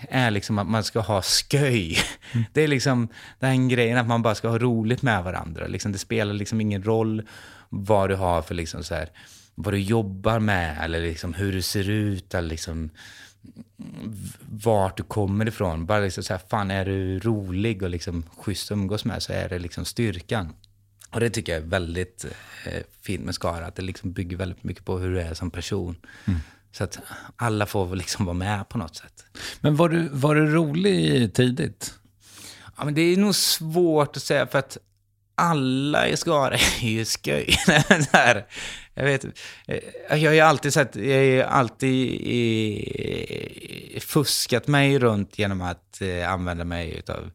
[0.09, 1.99] är liksom att man ska ha sköj.
[2.53, 3.09] Det är liksom
[3.39, 5.67] den grejen att man bara ska ha roligt med varandra.
[5.67, 7.23] Liksom, det spelar liksom ingen roll
[7.69, 9.09] vad du har för liksom så här,
[9.55, 12.91] vad du jobbar med eller liksom hur du ser ut eller liksom
[14.41, 15.87] vart du kommer ifrån.
[15.87, 19.33] Bara liksom så här, fan är du rolig och liksom schysst att umgås med så
[19.33, 20.53] är det liksom styrkan.
[21.11, 22.25] Och det tycker jag är väldigt
[22.67, 25.51] eh, fint med Skara, att det liksom bygger väldigt mycket på hur du är som
[25.51, 25.97] person.
[26.73, 26.99] Så att
[27.37, 29.25] alla får liksom vara med på något sätt.
[29.61, 31.95] Men var du, var du rolig tidigt?
[32.77, 34.79] Ja, men det är nog svårt att säga för att
[35.35, 37.57] alla i Skara är ju skoj.
[38.95, 39.25] Jag vet,
[39.67, 39.79] eh,
[40.11, 42.21] jag har ju alltid sett, jag har ju alltid
[44.03, 47.31] fuskat mig runt genom att eh, använda mig utav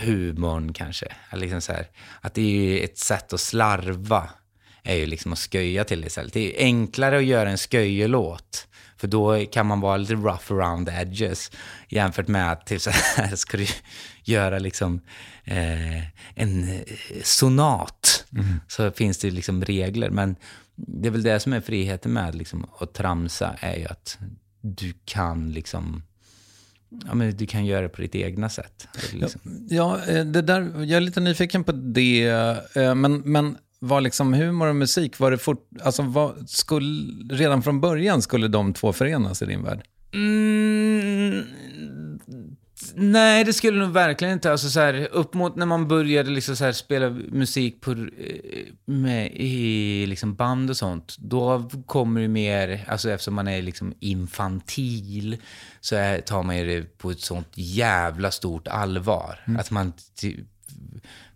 [0.00, 1.06] humorn kanske.
[1.32, 1.86] Liksom så här,
[2.20, 4.30] att det är ju ett sätt att slarva,
[4.82, 6.32] är ju liksom att sköja till det istället.
[6.32, 10.52] Det är ju enklare att göra en sköjelåt, för då kan man vara lite rough
[10.52, 11.50] around the edges,
[11.88, 13.66] jämfört med att typ så här, ska du
[14.24, 15.00] göra liksom
[15.44, 15.98] eh,
[16.34, 16.80] en eh,
[17.22, 18.24] sonat,
[18.68, 20.10] så finns det liksom regler.
[20.10, 20.36] Men
[20.74, 24.18] det är väl det som är friheten med liksom, att tramsa, är ju att
[24.60, 26.02] du kan liksom
[27.06, 28.88] ja, men du kan göra det på ditt egna sätt.
[29.12, 29.40] Liksom.
[29.68, 32.26] Ja, eh, det där, jag är lite nyfiken på det.
[32.74, 37.62] eh, Men, men var liksom humor och musik, var det fort, alltså vad, skulle, redan
[37.62, 39.80] från början skulle de två förenas i din värld?
[40.14, 40.75] Mm,
[42.96, 44.52] nej, det skulle nog verkligen inte.
[44.52, 48.66] Alltså, så här, upp mot när man började liksom, så här, spela musik på, eh,
[48.84, 53.94] med, i liksom, band och sånt, då kommer det mer, alltså eftersom man är liksom
[54.00, 55.36] infantil,
[55.80, 59.40] så är, tar man ju det på ett sånt jävla stort allvar.
[59.58, 59.92] Att man,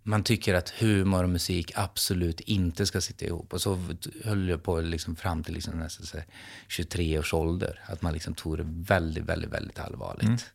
[0.03, 3.53] man tycker att humor och musik absolut inte ska sitta ihop.
[3.53, 3.79] Och så
[4.25, 6.27] höll jag på liksom fram till liksom nästan så här
[6.69, 7.81] 23 års ålder.
[7.87, 10.47] Att man liksom tog det väldigt, väldigt, väldigt allvarligt.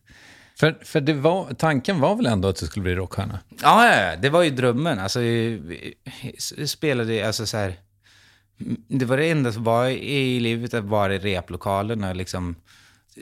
[0.58, 3.38] För, för det var, tanken var väl ändå att du skulle bli rockstjärna?
[3.62, 4.98] Ja, ja, ja, det var ju drömmen.
[4.98, 7.76] Alltså, jag spelade alltså så här...
[8.88, 12.56] Det var det enda som var i livet, att vara i replokalen och liksom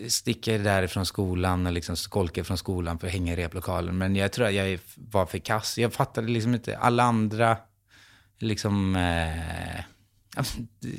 [0.09, 3.99] sticka därifrån skolan och liksom skolka från skolan för att hänga i replokalen.
[3.99, 5.79] Men jag tror att jag var för kass.
[5.79, 7.57] Jag fattade liksom inte alla andra,
[8.39, 8.97] liksom...
[8.97, 9.85] Eh,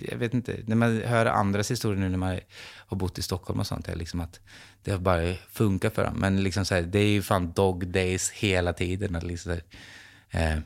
[0.10, 2.39] jag vet inte, när man hör andras historier nu när man
[2.88, 4.39] har bott i Stockholm och sånt, är liksom att
[4.84, 6.13] det har bara funkat för dem.
[6.17, 9.15] Men liksom så här, det är ju fan dog days hela tiden.
[9.15, 9.58] Att liksom
[10.30, 10.60] här, eh,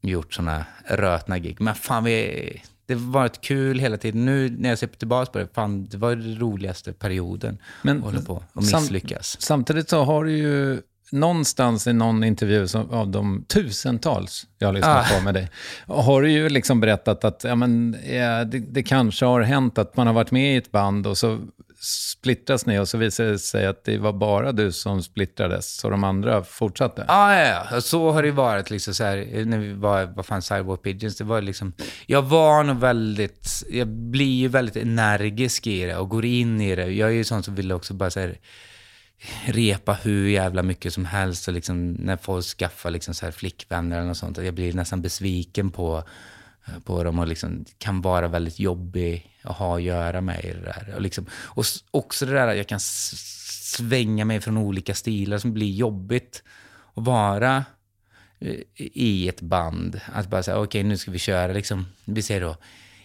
[0.00, 1.60] gjort såna rötna gig.
[1.60, 4.24] Men fan, vi, det har varit kul hela tiden.
[4.24, 7.58] Nu när jag ser tillbaka på det, fan, det var den roligaste perioden.
[7.82, 9.40] Men att hålla på och sam- misslyckas.
[9.40, 14.72] Samtidigt så har du ju någonstans i någon intervju som, av de tusentals jag har
[14.72, 15.14] lyssnat Ah.
[15.18, 15.50] på med dig,
[15.86, 19.96] har du ju liksom berättat att ja, men, ja, det, det kanske har hänt att
[19.96, 21.38] man har varit med i ett band och så
[21.80, 25.90] splittras ni och så visar det sig att det var bara du som splittrades, så
[25.90, 27.04] de andra fortsatte.
[27.08, 27.80] Ja, ja, ja.
[27.80, 31.24] Så har det varit liksom så här, när vi var, vad fan, Sidewalk Pigeons, det
[31.24, 31.72] var liksom,
[32.06, 36.76] jag var nog väldigt, jag blir ju väldigt energisk i det och går in i
[36.76, 36.86] det.
[36.86, 38.38] Jag är ju sån som vill också bara så här,
[39.46, 43.96] repa hur jävla mycket som helst och liksom när folk skaffar liksom så här flickvänner
[43.96, 46.02] eller något sånt, jag blir nästan besviken på,
[46.84, 50.60] på dem och liksom kan vara väldigt jobbig att ha att göra med i det
[50.60, 50.92] där.
[50.94, 55.52] Och, liksom, och också det där att jag kan svänga mig från olika stilar som
[55.52, 56.42] blir jobbigt
[56.94, 57.64] att vara
[58.38, 60.00] eh, i ett band.
[60.12, 62.56] Att bara säga, okej nu ska vi köra liksom, vi säger då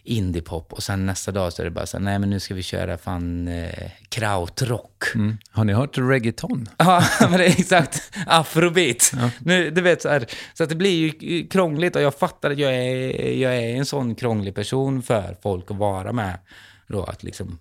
[0.03, 2.53] indiepop och sen nästa dag så är det bara så här, nej men nu ska
[2.53, 5.03] vi köra fan eh, krautrock.
[5.15, 5.37] Mm.
[5.51, 6.69] Har ni hört reggaeton?
[6.77, 8.11] Ja, men det är exakt.
[8.25, 9.11] Afrobeat.
[9.39, 12.57] Nu, du vet, så, här, så att det blir ju krångligt och jag fattar att
[12.57, 16.39] jag är, jag är en sån krånglig person för folk att vara med.
[16.87, 17.59] Då, att liksom,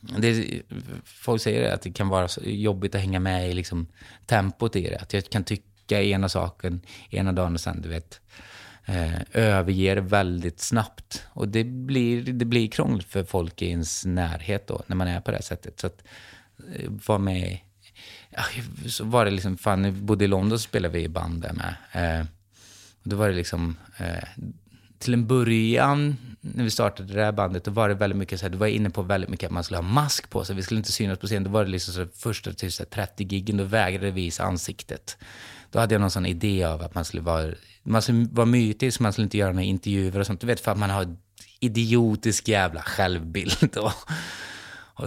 [0.00, 0.62] det,
[1.04, 3.86] folk säger att det kan vara jobbigt att hänga med i liksom,
[4.26, 4.98] tempot i det.
[4.98, 8.20] Att jag kan tycka ena saken ena dagen och sen, du vet,
[8.90, 11.26] eh, överger väldigt snabbt.
[11.28, 15.20] Och det blir, det blir krångligt för folk i ens närhet då, när man är
[15.20, 15.80] på det här sättet.
[15.80, 16.02] Så att
[16.74, 17.58] eh, vara med
[18.30, 18.42] ja,
[18.88, 21.42] så var det liksom, fan, när vi bodde i London så spelade vi i band
[21.42, 21.74] där med.
[21.92, 22.26] Eh,
[23.02, 24.44] och då var det liksom, eh,
[24.98, 28.46] till en början, när vi startade det här bandet, då var det väldigt mycket så
[28.46, 30.62] här, du var inne på väldigt mycket att man skulle ha mask på sig, vi
[30.62, 31.44] skulle inte synas på scen.
[31.44, 34.10] Då var det liksom så här, första till så här, 30 giggen, då vägrade vi
[34.10, 35.16] visa ansiktet.
[35.70, 39.00] Då hade jag någon sån idé av att man skulle vara, man skulle vara mytisk,
[39.00, 40.40] man skulle inte göra några intervjuer och sånt.
[40.40, 41.16] Du vet, för att man har
[41.60, 43.76] idiotisk jävla självbild.
[43.76, 43.92] Och,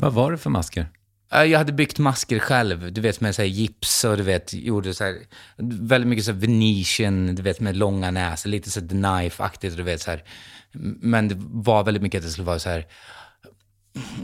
[0.02, 0.88] Vad var det för masker?
[1.30, 4.54] Ja, Jag hade byggt masker själv, du vet med så här gips och du vet,
[4.54, 5.16] gjorde så här,
[5.58, 9.84] väldigt mycket så här Venetian, du vet med långa näsor, lite så The Knife-aktigt, du
[9.84, 10.24] vet så här.
[11.02, 12.86] Men det var väldigt mycket att det skulle vara så här,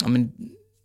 [0.01, 0.31] ja men,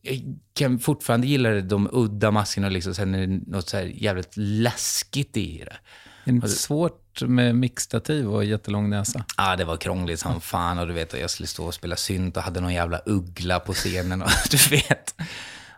[0.03, 3.85] jag kan fortfarande gilla det, de udda maskerna liksom, sen är det något så här
[3.85, 5.65] jävligt läskigt i det.
[5.65, 5.79] Är
[6.25, 9.25] det inte svårt med mixtativ och jättelång näsa?
[9.37, 12.37] Ja, det var krångligt som fan och du vet, jag skulle stå och spela synt
[12.37, 15.15] och hade någon jävla uggla på scenen och du vet.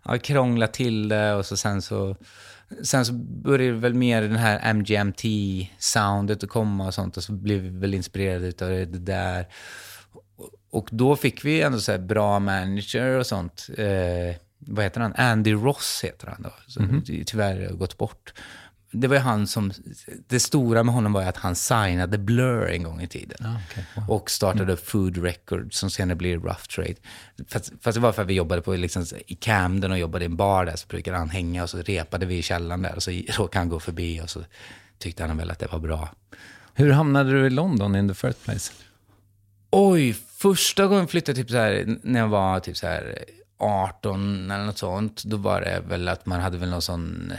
[0.04, 2.16] Ja, krångla till det och så sen så...
[2.82, 7.60] Sen så började väl mer den här MGMT-soundet att komma och sånt och så blev
[7.60, 9.46] vi väl inspirerade utav det där.
[10.70, 13.66] Och då fick vi ändå så bra manager och sånt.
[13.78, 15.14] Eh, vad heter han?
[15.14, 16.50] Andy Ross heter han då.
[16.66, 18.32] Som tyvärr har gått bort.
[18.90, 19.72] Det var ju han som...
[20.26, 23.48] Det stora med honom var ju att han signade Blur en gång i tiden.
[24.08, 26.94] Och startade upp Food Records som senare blir Rough Trade.
[27.48, 30.26] Fast, fast det var för att vi jobbade på, liksom, i Camden och jobbade i
[30.26, 30.76] en bar där.
[30.76, 32.96] Så brukade han hänga och så repade vi i källaren där.
[32.96, 34.44] Och så råkade han gå förbi och så
[34.98, 36.08] tyckte han väl att det var bra.
[36.74, 38.72] Hur hamnade du i London in the first place?
[39.70, 43.24] Oj, första gången jag flyttade typ så här, när jag var typ så här
[43.58, 47.32] 18 eller något sånt, då var det väl att man hade väl någon sån,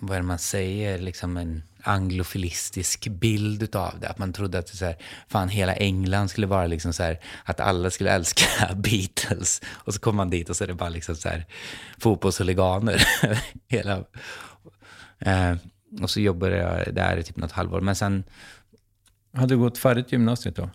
[0.00, 4.08] vad är det man säger, liksom en anglofilistisk bild utav det.
[4.08, 4.96] Att man trodde att så här,
[5.28, 9.60] fan hela England skulle vara liksom så här, att alla skulle älska Beatles.
[9.68, 11.46] Och så kommer man dit och så är det bara liksom så här
[11.98, 13.08] fotbollshuliganer.
[13.68, 14.04] hela,
[15.18, 15.56] eh,
[16.02, 17.80] och så jobbade jag där i typ något halvår.
[17.80, 18.24] Men sen,
[19.32, 20.70] Hade du gått färdigt gymnasiet då?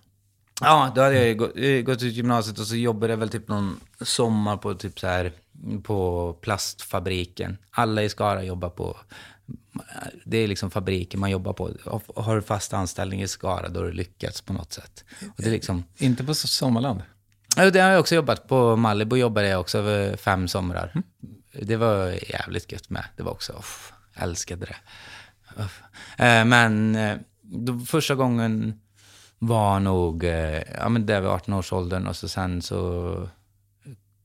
[0.61, 3.47] ja, då hade jag gått, eh, gått ut gymnasiet och så jobbade jag väl typ
[3.47, 5.31] någon sommar på typ så här,
[5.83, 7.57] på plastfabriken.
[7.71, 8.97] Alla i Skara jobbar på,
[10.25, 11.71] det är liksom fabriken man jobbar på.
[12.15, 15.03] Har du fast anställning i Skara, då har du lyckats på något sätt.
[15.21, 17.01] Och det är liksom, Inte på Sommarland?
[17.55, 18.75] Det har jag också jobbat på.
[18.75, 20.93] Malibu jobbade jag också över fem somrar.
[21.61, 23.05] Det var jävligt gött med.
[23.17, 24.75] Det var också, uff, älskade det.
[25.63, 25.81] Uff.
[26.17, 28.79] Eh, men eh, då, första gången
[29.39, 33.29] var nog, eh, ja men det var 18-årsåldern och så sen så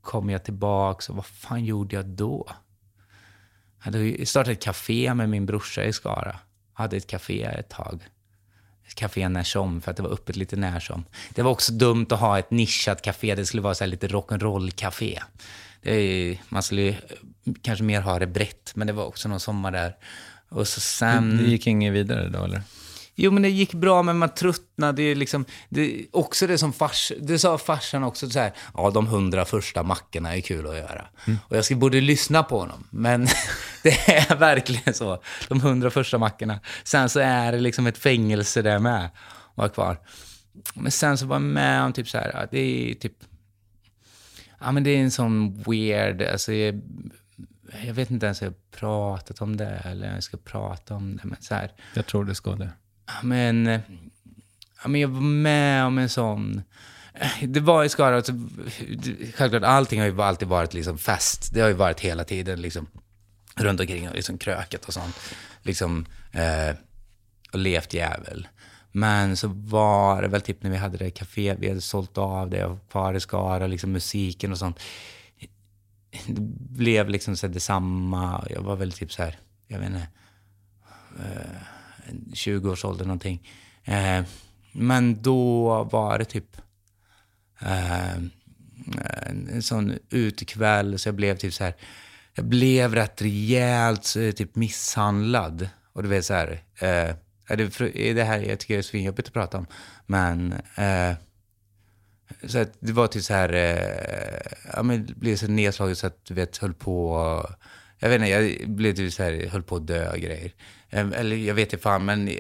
[0.09, 2.47] Kommer jag tillbaka och vad fan gjorde jag då?
[3.79, 6.39] Jag hade startat ett café med min brorsa i Skara.
[6.73, 8.03] Hade ett café ett tag.
[8.87, 11.05] Ett café när som, för att det var öppet lite när som.
[11.31, 13.35] Det var också dumt att ha ett nischat café.
[13.35, 15.21] Det skulle vara så här lite rock'n'roll-café.
[16.49, 16.97] Man skulle eh,
[17.63, 19.97] kanske mer ha det brett, men det var också någon sommar där.
[20.49, 21.37] Och så sen...
[21.37, 22.63] Det gick inget vidare då eller?
[23.21, 25.45] Jo, men det gick bra, men man tröttnade ju liksom.
[25.69, 29.83] Det, också det som fars, det sa farsan också så här, ja, de hundra första
[29.83, 31.09] mackorna är kul att göra.
[31.49, 33.29] Och jag borde lyssna på honom, men
[33.83, 35.23] det är verkligen så.
[35.49, 36.61] De hundra första mackorna.
[36.85, 39.11] Sen så är det liksom ett fängelse där med,
[39.55, 39.99] var kvar.
[40.75, 43.15] Men sen så var jag med om typ så här, ja, det är typ,
[44.61, 46.81] ja men det är en sån weird, alltså jag,
[47.87, 51.17] jag vet inte ens om jag har pratat om det eller jag ska prata om
[51.17, 51.73] det, men så här.
[51.95, 52.73] Jag tror det ska det.
[53.23, 53.67] Men,
[54.83, 56.63] ja, men jag var med om en sån...
[57.43, 58.33] Det var i Skara, alltså,
[59.35, 61.51] självklart allting har ju alltid varit liksom fest.
[61.53, 62.87] Det har ju varit hela tiden liksom
[63.55, 65.17] runt omkring och liksom krökat och sånt.
[65.63, 66.77] Liksom, eh,
[67.53, 68.49] och levt jävel.
[68.93, 72.51] Men så var det väl typ när vi hade det café, vi hade sålt av
[72.51, 74.81] det och kvar i Skara, liksom musiken och sånt.
[76.27, 76.41] Det
[76.71, 78.47] blev liksom så här detsamma.
[78.51, 80.09] Jag var väl typ så här, jag vet inte,
[81.19, 81.78] eh,
[82.33, 83.49] 20-årsåldern någonting.
[83.85, 84.23] Eh,
[84.73, 86.57] men då var det typ
[87.61, 88.15] eh,
[89.27, 91.75] en, sån utekväll, så jag blev typ så här,
[92.35, 95.69] jag blev rätt rejält typ misshandlad.
[95.93, 97.15] Och du vet så här, eh,
[97.47, 99.67] är det, är det här jag tycker det är svinjobbigt att prata om,
[100.07, 101.15] men eh,
[102.47, 106.25] så att det var typ så här, eh, ja men blev så nedslaget så att
[106.25, 107.47] du vet, höll på,
[107.99, 110.53] jag vet inte, jag blev typ så här, höll på att dö och grejer.
[110.91, 112.37] Eh, eller jag vet inte fan, men eh,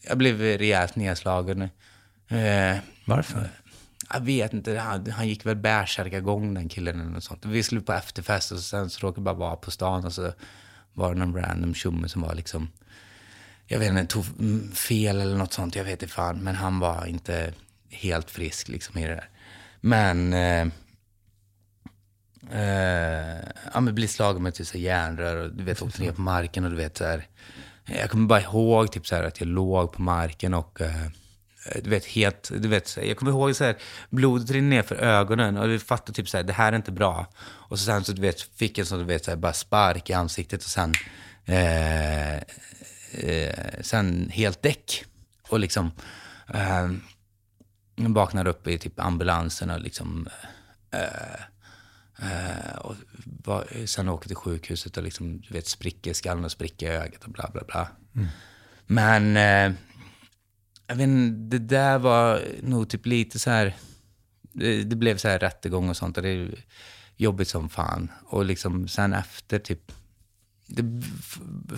[0.00, 1.62] jag blev rejält nedslagen.
[1.62, 3.50] Eh, Varför?
[4.12, 7.44] jag vet inte, han, han gick väl bärsärkagång den killen eller något sånt.
[7.44, 10.32] Vi skulle på efterfest och sen så råkade vi bara vara på stan och så
[10.92, 12.68] var det någon random tjomme som var liksom,
[13.66, 16.38] jag vet inte, tog mm, fel eller något sånt, jag vet inte fan.
[16.38, 17.52] Men han var inte
[17.90, 19.28] helt frisk liksom i det där.
[19.80, 20.34] Men,
[22.52, 23.38] eh,
[23.74, 26.20] ja men bli slagen med typ så här järnrör och du vet, åkte ner på
[26.20, 27.26] marken och du vet så här.
[27.84, 31.82] Jag kommer bara ihåg typ så här att jag låg på marken och eh, eh
[31.84, 33.76] du vet, helt, du vet, jag kommer ihåg så här,
[34.10, 36.92] blodet rinner ner för ögonen och du fattar typ så här, det här är inte
[36.92, 37.26] bra.
[37.44, 40.10] Och så sen så du vet, fick en sån, du vet, så här, bara spark
[40.10, 40.92] i ansiktet och sen,
[41.44, 42.34] eh,
[43.12, 45.04] eh, sen helt däck.
[45.48, 45.90] Och liksom,
[46.54, 46.90] eh,
[47.96, 50.28] vaknade upp i typ ambulansen och liksom,
[50.90, 51.40] eh,
[52.22, 56.52] eh, och var, sen åkte till sjukhuset och liksom, du vet, sprickor i skallen och
[56.52, 57.88] sprickor i ögat och bla bla bla.
[58.86, 59.76] Men, eh,
[60.86, 63.76] jag vet inte, det där var nog typ lite så här,
[64.52, 66.64] det, det blev så här rättegång och sånt och det är
[67.16, 68.10] jobbigt som fan.
[68.24, 69.92] Och liksom sen efter typ,
[70.66, 71.02] det,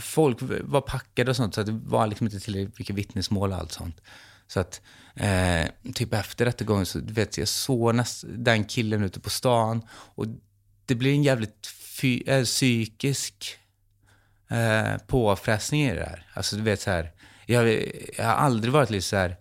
[0.01, 3.72] folk var packade och sånt så det var liksom inte tillräckligt mycket vittnesmål och allt
[3.72, 4.01] sånt.
[4.49, 4.81] Så att
[5.15, 10.27] eh, typ efter rättegången så vet jag såg näst, den killen ute på stan och
[10.87, 13.59] det blev en jävligt fy, äh, psykisk
[14.49, 16.27] eh, påfrestning i det där.
[16.35, 17.13] Alltså du vet så här,
[17.47, 17.69] jag,
[18.17, 19.37] jag har aldrig varit lite så här,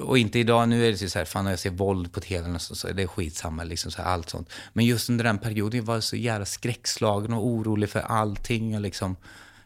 [0.00, 2.54] och inte idag, nu är det så här, fan när jag ser våld på tvn
[2.54, 4.50] och så, så är det skitsamma, liksom så här, allt sånt.
[4.72, 8.74] Men just under den perioden jag var jag så jävla skräckslagen och orolig för allting
[8.74, 9.16] och liksom,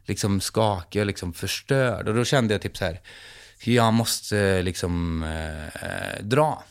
[0.04, 2.08] liksom skakig och liksom förstörd.
[2.08, 3.00] Och då kände jag typ så här,
[3.64, 6.64] jag måste liksom eh, dra.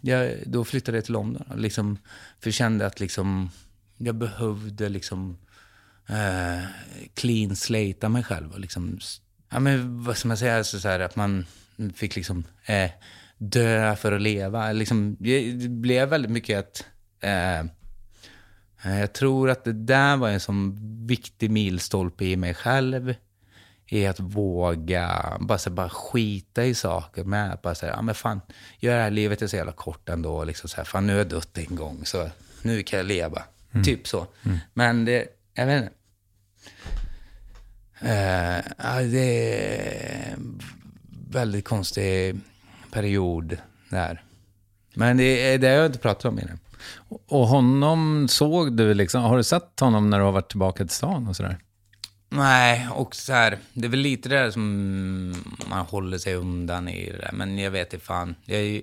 [0.00, 1.98] Jag, då flyttade jag till London liksom,
[2.40, 3.50] för jag kände att liksom,
[3.98, 5.38] jag behövde liksom
[6.08, 6.64] eh,
[7.14, 8.52] clean slata mig själv.
[8.52, 8.98] Och liksom,
[9.50, 11.46] ja, men, vad ska man säga, alltså, så här, att man
[11.94, 12.90] fick liksom eh,
[13.38, 14.72] dö för att leva.
[14.72, 16.86] Liksom, det blev väldigt mycket att
[17.20, 17.60] eh,
[18.84, 23.14] eh, jag tror att det där var en sån viktig milstolpe i mig själv.
[23.88, 27.58] Är att våga bara, så, bara skita i saker med.
[27.62, 28.40] Bara så här, ja men fan,
[28.78, 30.44] gör det här livet är så jävla kort ändå.
[30.44, 32.30] Liksom så här, fan nu har jag dött en gång, så
[32.62, 33.42] nu kan jag leva.
[33.84, 34.26] Typ så.
[34.72, 35.94] Men det, jag vet inte.
[38.78, 40.60] Ja, det är en
[41.30, 42.40] väldigt konstig
[42.92, 43.56] period
[43.90, 44.22] där.
[44.94, 46.58] Men det, det har jag inte pratat om innan.
[47.08, 50.96] Och honom såg du liksom, har du sett honom när du har varit tillbaka till
[50.96, 51.58] stan och sådär?
[52.34, 54.64] Nej, och så här, det är väl lite det där som
[55.66, 57.30] man håller sig undan i det där.
[57.32, 58.34] Men jag vet inte fan.
[58.44, 58.82] Jag är ju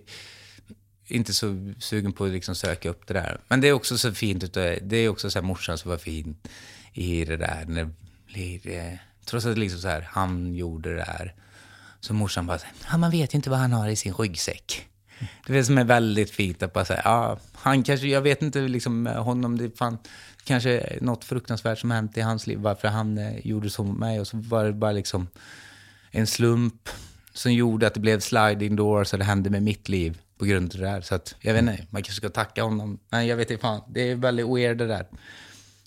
[1.07, 3.39] inte så sugen på att liksom söka upp det där.
[3.47, 4.43] Men det är också så fint.
[4.43, 6.35] utav- Det är också så här morsan som var fin
[6.93, 7.65] i det där.
[7.67, 7.91] När det
[8.63, 11.35] blir, trots att liksom så här, han gjorde det där.
[11.99, 14.13] Så morsan bara, så här, ja, man vet ju inte vad han har i sin
[14.13, 14.87] ryggsäck.
[15.47, 18.41] Det är det som är väldigt fint att bara säga, ja, han kanske, jag vet
[18.41, 19.97] inte liksom honom, det fan,
[20.43, 24.19] kanske något fruktansvärt som hänt i hans liv, varför han eh, gjorde så mot mig
[24.19, 25.27] och så var det bara liksom
[26.11, 26.89] en slump
[27.33, 30.73] som gjorde att det blev sliding doors och det hände med mitt liv på grund
[30.73, 31.01] av det där.
[31.01, 32.99] Så att, jag vet inte, man kanske ska tacka honom.
[33.09, 35.05] Nej, jag vet inte fan, det är väldigt weird det där.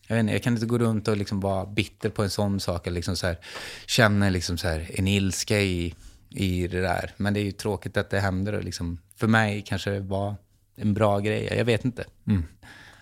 [0.06, 2.60] Jag, vet inte, jag kan inte gå runt och liksom vara bitter på en sån
[2.60, 2.86] sak.
[2.86, 3.38] Eller liksom så här,
[3.86, 5.94] känna liksom så här, en ilska i,
[6.30, 7.12] i det där.
[7.16, 8.52] Men det är ju tråkigt att det händer.
[8.52, 10.34] Och liksom, för mig kanske det var
[10.76, 11.48] en bra grej.
[11.56, 12.04] Jag vet inte.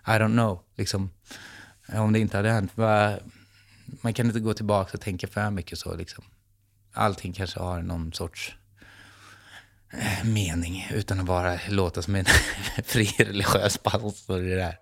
[0.07, 0.61] I don't know.
[0.77, 1.11] Liksom,
[1.89, 2.73] om det inte hade hänt.
[4.01, 5.97] Man kan inte gå tillbaka och tänka för mycket så.
[5.97, 6.25] Liksom.
[6.93, 8.55] Allting kanske har någon sorts
[9.93, 12.25] eh, mening utan att bara låta som en
[12.85, 14.82] fri religiös pastor i det där.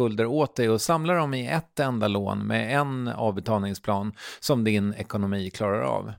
[0.00, 5.50] åt dig och samlar dem i ett enda lån med en avbetalningsplan som din ekonomi
[5.50, 6.12] klarar av.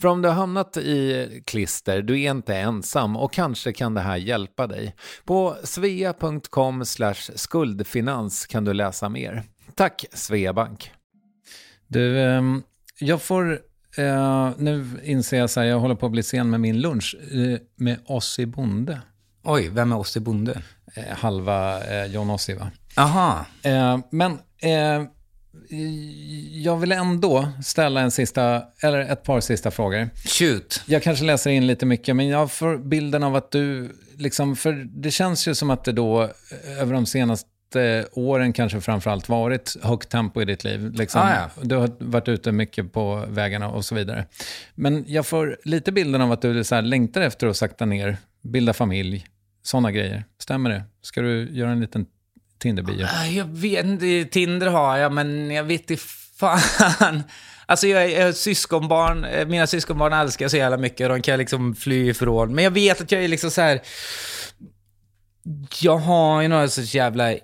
[0.00, 4.00] För om du har hamnat i klister, du är inte ensam och kanske kan det
[4.00, 4.94] här hjälpa dig.
[5.24, 6.84] På svea.com
[7.34, 9.42] skuldfinans kan du läsa mer.
[9.74, 10.90] Tack Sveabank.
[11.86, 12.62] Du, ehm,
[12.98, 13.60] jag får,
[13.96, 17.16] eh, nu inser jag så här, jag håller på att bli sen med min lunch
[17.32, 19.00] eh, med Ossi Bonde.
[19.44, 20.62] Oj, vem är Ossi Bonde?
[20.94, 22.70] Eh, halva John Ossi va?
[22.96, 23.46] Aha.
[23.62, 25.06] Eh, men eh,
[26.52, 30.08] jag vill ändå ställa en sista, eller ett par sista frågor.
[30.26, 30.82] Shoot.
[30.86, 34.72] Jag kanske läser in lite mycket, men jag får bilden av att du, liksom, för
[35.02, 37.50] det känns ju som att det då eh, över de senaste
[38.12, 40.92] åren kanske framförallt varit högt tempo i ditt liv.
[40.92, 41.20] Liksom.
[41.20, 41.50] Ah, ja.
[41.62, 44.26] Du har varit ute mycket på vägarna och så vidare.
[44.74, 48.16] Men jag får lite bilden av att du så här längtar efter att sakta ner,
[48.42, 49.26] bilda familj,
[49.62, 50.24] sådana grejer.
[50.38, 50.82] Stämmer det?
[51.02, 52.06] Ska du göra en liten
[52.58, 53.06] Tinder-bio?
[53.06, 56.02] Ah, jag vet inte, Tinder har jag, men jag vet inte
[56.38, 57.22] fan.
[57.68, 61.22] Alltså jag är jag syskonbarn, eh, mina syskonbarn älskar jag så jävla mycket och de
[61.22, 62.54] kan jag liksom fly ifrån.
[62.54, 63.80] Men jag vet att jag är liksom så här.
[65.80, 67.34] Jag har ju några sorts jävla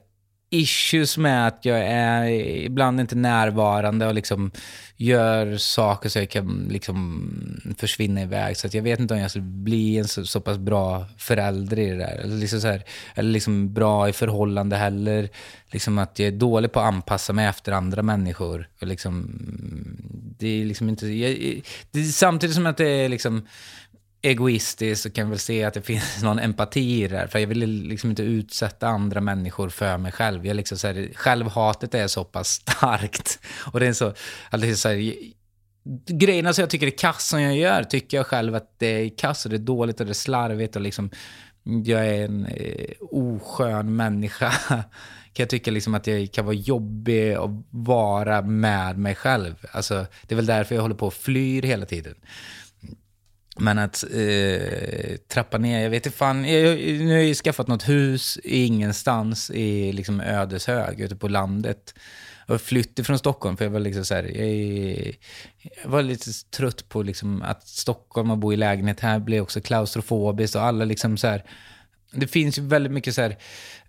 [0.52, 2.24] issues med att jag är
[2.64, 4.50] ibland inte närvarande och liksom
[4.96, 8.56] gör saker så jag kan liksom försvinna iväg.
[8.56, 11.78] Så att jag vet inte om jag skulle bli en så, så pass bra förälder
[11.78, 12.20] i det där.
[12.24, 12.82] Eller liksom, så här,
[13.14, 15.28] eller liksom bra i förhållande heller.
[15.66, 18.68] Liksom att jag är dålig på att anpassa mig efter andra människor.
[18.80, 19.96] Och liksom, mm,
[20.38, 21.06] det är liksom inte...
[21.06, 23.46] Jag, det är samtidigt som att det är liksom
[24.22, 27.26] egoistiskt så kan väl se att det finns någon empati i det här.
[27.26, 30.46] För jag vill liksom inte utsätta andra människor för mig själv.
[30.46, 33.38] Jag liksom så här, självhatet är så pass starkt.
[33.72, 34.14] Och det är så,
[34.50, 35.14] alltså så här,
[36.06, 38.86] grejerna alltså som jag tycker är kass som jag gör, tycker jag själv att det
[38.86, 41.10] är kass och det är dåligt och det är slarvigt och liksom,
[41.62, 44.52] jag är en eh, oskön människa.
[45.34, 49.54] Kan jag tycka liksom att jag kan vara jobbig att vara med mig själv.
[49.72, 52.14] Alltså, det är väl därför jag håller på och flyr hela tiden.
[53.62, 56.44] Men att eh, trappa ner, jag vet inte fan.
[56.44, 61.94] Jag, nu har jag ju skaffat något hus ingenstans i liksom Ödeshög, ute på landet.
[62.46, 65.16] Jag flytt ifrån Stockholm, för jag var liksom så här, jag,
[65.82, 69.60] jag var lite trött på liksom att Stockholm och bo i lägenhet här blev också
[69.60, 71.44] klaustrofobiskt och alla liksom så här,
[72.12, 73.36] det finns ju väldigt mycket så här,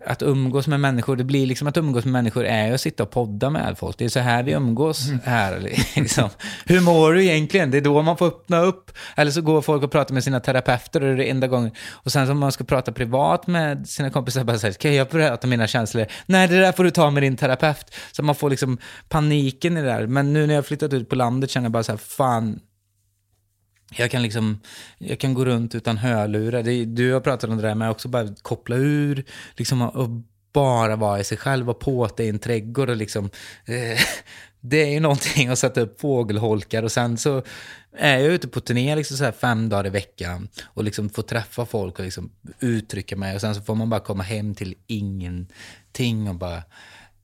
[0.06, 3.02] att umgås med människor, det blir liksom att umgås med människor är ju att sitta
[3.02, 3.98] och podda med folk.
[3.98, 5.60] Det är så här vi umgås här.
[5.96, 6.28] Liksom.
[6.64, 7.70] Hur mår du egentligen?
[7.70, 8.90] Det är då man får öppna upp.
[9.16, 11.70] Eller så går folk och pratar med sina terapeuter och det är det enda gången.
[11.90, 15.46] Och sen om man ska prata privat med sina kompisar, bara säger, kan jag prata
[15.46, 16.06] om mina känslor?
[16.26, 17.94] Nej, det där får du ta med din terapeut.
[18.12, 20.06] Så man får liksom paniken i det där.
[20.06, 22.60] Men nu när jag har flyttat ut på landet känner jag bara så här, fan,
[23.90, 24.60] jag kan liksom,
[24.98, 26.62] jag kan gå runt utan hörlurar.
[26.62, 29.24] Det, du har pratat om det där med att också bara koppla ur,
[29.56, 30.10] liksom och
[30.52, 33.30] bara vara i sig själv och påta i en trädgård och liksom,
[33.64, 34.00] eh,
[34.60, 37.42] det är ju någonting att sätta upp fågelholkar och sen så
[37.96, 41.22] är jag ute på turné liksom så här fem dagar i veckan och liksom får
[41.22, 42.30] träffa folk och liksom
[42.60, 46.62] uttrycka mig och sen så får man bara komma hem till ingenting och bara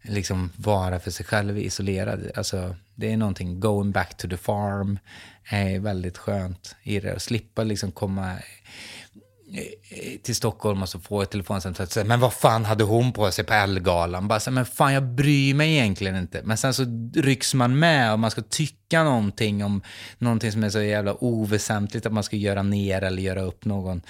[0.02, 2.30] liksom vara för sig själv isolerad.
[2.34, 4.98] Alltså, det är någonting, going back to the farm
[5.44, 7.12] är väldigt skönt i det.
[7.12, 12.04] Att slippa liksom komma eh, eh, till Stockholm och så få ett telefonsamtal och säga,
[12.04, 14.28] men vad fan hade hon på sig på Ellegalan?
[14.28, 16.42] Bara så, men fan jag bryr mig egentligen inte.
[16.44, 19.82] Men sen så rycks man med och man ska tycka någonting om
[20.18, 24.02] någonting som är så jävla oväsentligt att man ska göra ner eller göra upp någon.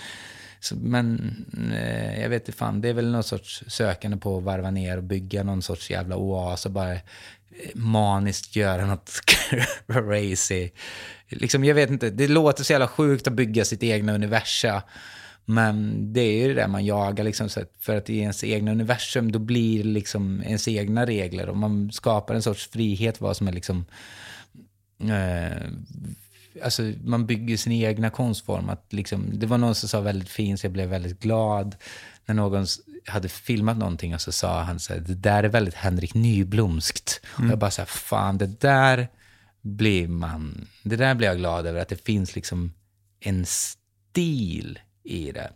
[0.60, 1.34] Så, men
[1.72, 4.96] eh, jag vet inte fan, det är väl någon sorts sökande på att varva ner
[4.96, 7.00] och bygga någon sorts jävla oas och bara eh,
[7.74, 9.10] maniskt göra något
[9.86, 10.70] crazy.
[11.28, 14.80] Liksom, jag vet inte, det låter så jävla sjukt att bygga sitt egna universum.
[15.44, 18.44] Men det är ju det där man jagar, liksom, så att för att i ens
[18.44, 23.20] egna universum då blir det liksom ens egna regler och man skapar en sorts frihet
[23.20, 23.84] vad som är liksom
[25.00, 25.70] eh,
[26.62, 28.68] alltså, man bygger sin egna konstform.
[28.68, 31.76] Att liksom, det var någon som sa väldigt fint, så jag blev väldigt glad.
[32.26, 32.66] När någon
[33.06, 37.20] hade filmat någonting och så sa han så här, det där är väldigt Henrik Nyblomskt.
[37.26, 39.08] Och jag bara så här, fan det där
[39.62, 42.72] blir man, det där blir jag glad över, att det finns liksom
[43.20, 45.50] en stil i det.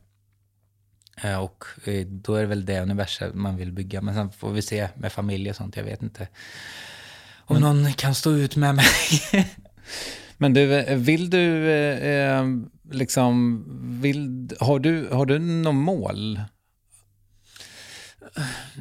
[1.23, 4.01] Eh, Och eh, då är det väl det universum man vill bygga.
[4.01, 6.29] Men sen får vi se med familj och sånt, jag vet inte.
[7.47, 8.87] Om någon kan stå ut med mig.
[10.39, 12.47] Men du, eh, vill du eh, eh,
[12.91, 13.65] liksom,
[14.03, 16.41] vill, har du, har du något mål?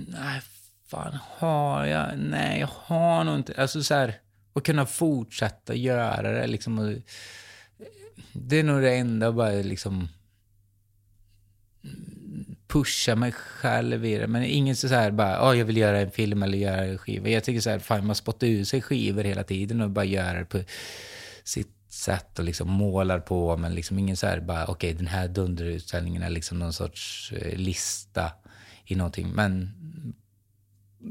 [0.07, 0.41] Nej,
[0.87, 2.17] fan har jag?
[2.17, 3.53] Nej, jag har nog inte.
[3.57, 4.15] Alltså så här,
[4.53, 6.79] att kunna fortsätta göra det liksom.
[6.79, 6.97] Och, eh,
[8.33, 10.07] det är nog det enda, bara liksom
[12.67, 14.27] pusha mig själv i det.
[14.27, 17.29] Men inget så här bara, oh, jag vill göra en film eller göra en skiva.
[17.29, 20.39] Jag tycker så här, fan man spottar ur sig skivor hela tiden och bara göra
[20.39, 20.59] det på
[21.43, 23.57] sitt sätt och liksom målar på.
[23.57, 27.57] Men liksom ingen så här bara, okej den här dunderutställningen är liksom någon sorts eh,
[27.57, 28.31] lista
[28.85, 29.29] i någonting.
[29.29, 29.71] Men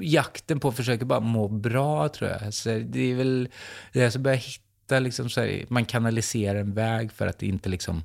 [0.01, 2.55] jakten på att försöka bara må bra tror jag.
[2.55, 3.49] Så det är väl
[3.93, 7.69] det är så börja hitta liksom så här, man kanaliserar en väg för att inte
[7.69, 8.03] liksom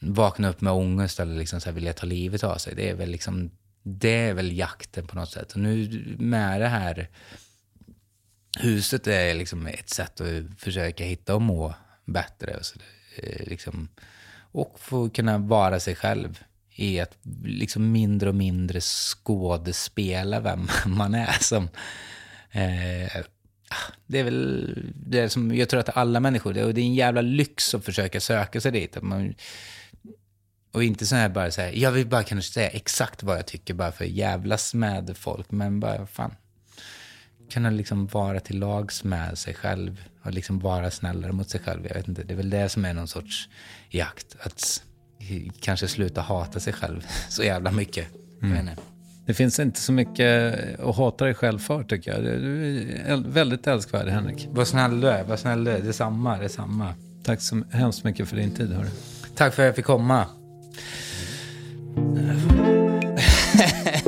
[0.00, 2.74] vakna upp med ångest eller liksom så här vilja ta livet av sig.
[2.74, 3.50] Det är väl liksom,
[3.82, 5.52] det är väl jakten på något sätt.
[5.52, 7.08] Och nu med det här
[8.58, 12.56] huset är liksom ett sätt att försöka hitta och må bättre.
[12.56, 12.78] Och, så,
[13.16, 13.88] eh, liksom,
[14.52, 16.44] och få kunna vara sig själv
[16.74, 21.36] i att liksom mindre och mindre skådespela vem man är.
[21.40, 21.68] Som,
[22.50, 23.20] eh,
[23.68, 26.84] ah, det är väl det som jag tror att alla människor, det, och det är
[26.84, 28.96] en jävla lyx att försöka söka sig dit.
[28.96, 29.34] Att man,
[30.72, 33.74] och inte så här bara säga, jag vill bara kunna säga exakt vad jag tycker
[33.74, 35.50] bara för att jävlas med folk.
[35.50, 36.34] Men bara, fan.
[37.50, 41.86] Kunna liksom vara till lags med sig själv och liksom vara snällare mot sig själv.
[41.86, 43.48] Jag vet inte, det är väl det som är någon sorts
[43.90, 44.36] jakt.
[44.40, 44.82] Att
[45.60, 48.06] kanske sluta hata sig själv så jävla mycket.
[48.42, 48.68] Mm.
[49.26, 52.22] Det finns inte så mycket att hata dig själv för tycker jag.
[52.22, 54.48] Du är väldigt älskvärd Henrik.
[54.50, 55.80] Vad snäll du är, vad snäll du är.
[55.80, 56.94] Detsamma, detsamma.
[57.24, 58.88] Tack så hemskt mycket för din tid hörru.
[59.34, 60.26] Tack för att jag fick komma.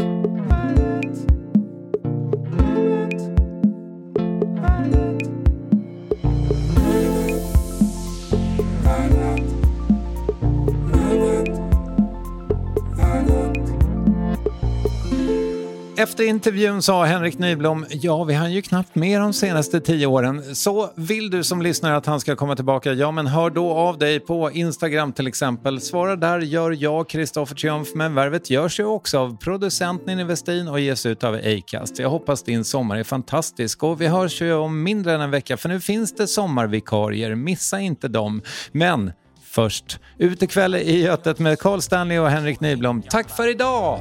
[16.10, 20.54] Efter intervjun sa Henrik Nyblom, ja vi hann ju knappt med de senaste tio åren.
[20.54, 23.98] Så vill du som lyssnar att han ska komma tillbaka, ja men hör då av
[23.98, 25.80] dig på Instagram till exempel.
[25.80, 30.68] Svara där gör jag, Kristoffer Triumf, men värvet görs ju också av producent Ninni Westin
[30.68, 31.98] och ges ut av Acast.
[31.98, 35.56] Jag hoppas din sommar är fantastisk och vi hörs ju om mindre än en vecka
[35.56, 38.42] för nu finns det sommarvikarier, missa inte dem.
[38.72, 39.12] Men
[39.50, 43.02] först, utekväll i Götet med Carl Stanley och Henrik Nyblom.
[43.02, 44.00] Tack för idag!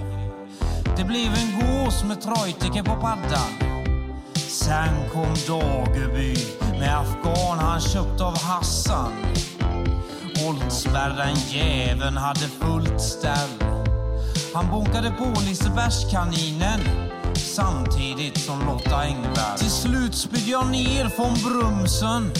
[0.98, 3.52] Det blev en oss med trojtiken på paddan.
[4.36, 6.36] Sen kom Dageby
[6.80, 9.14] med afghan han köpt av Hassan.
[10.48, 13.64] Oldsberg den jäveln hade fullt ställ.
[14.54, 16.80] Han bonkade på Lisebergskaninen
[17.36, 19.58] samtidigt som Lotta Engberg.
[19.58, 22.32] Till slut spydde jag ner från Brumsen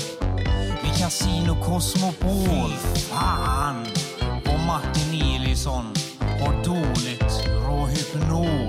[0.84, 2.72] vid Casino Cosmopol.
[2.94, 3.86] Fy Fan
[4.46, 5.86] vad Martin Elisson
[6.20, 8.69] har dåligt Rohypnol.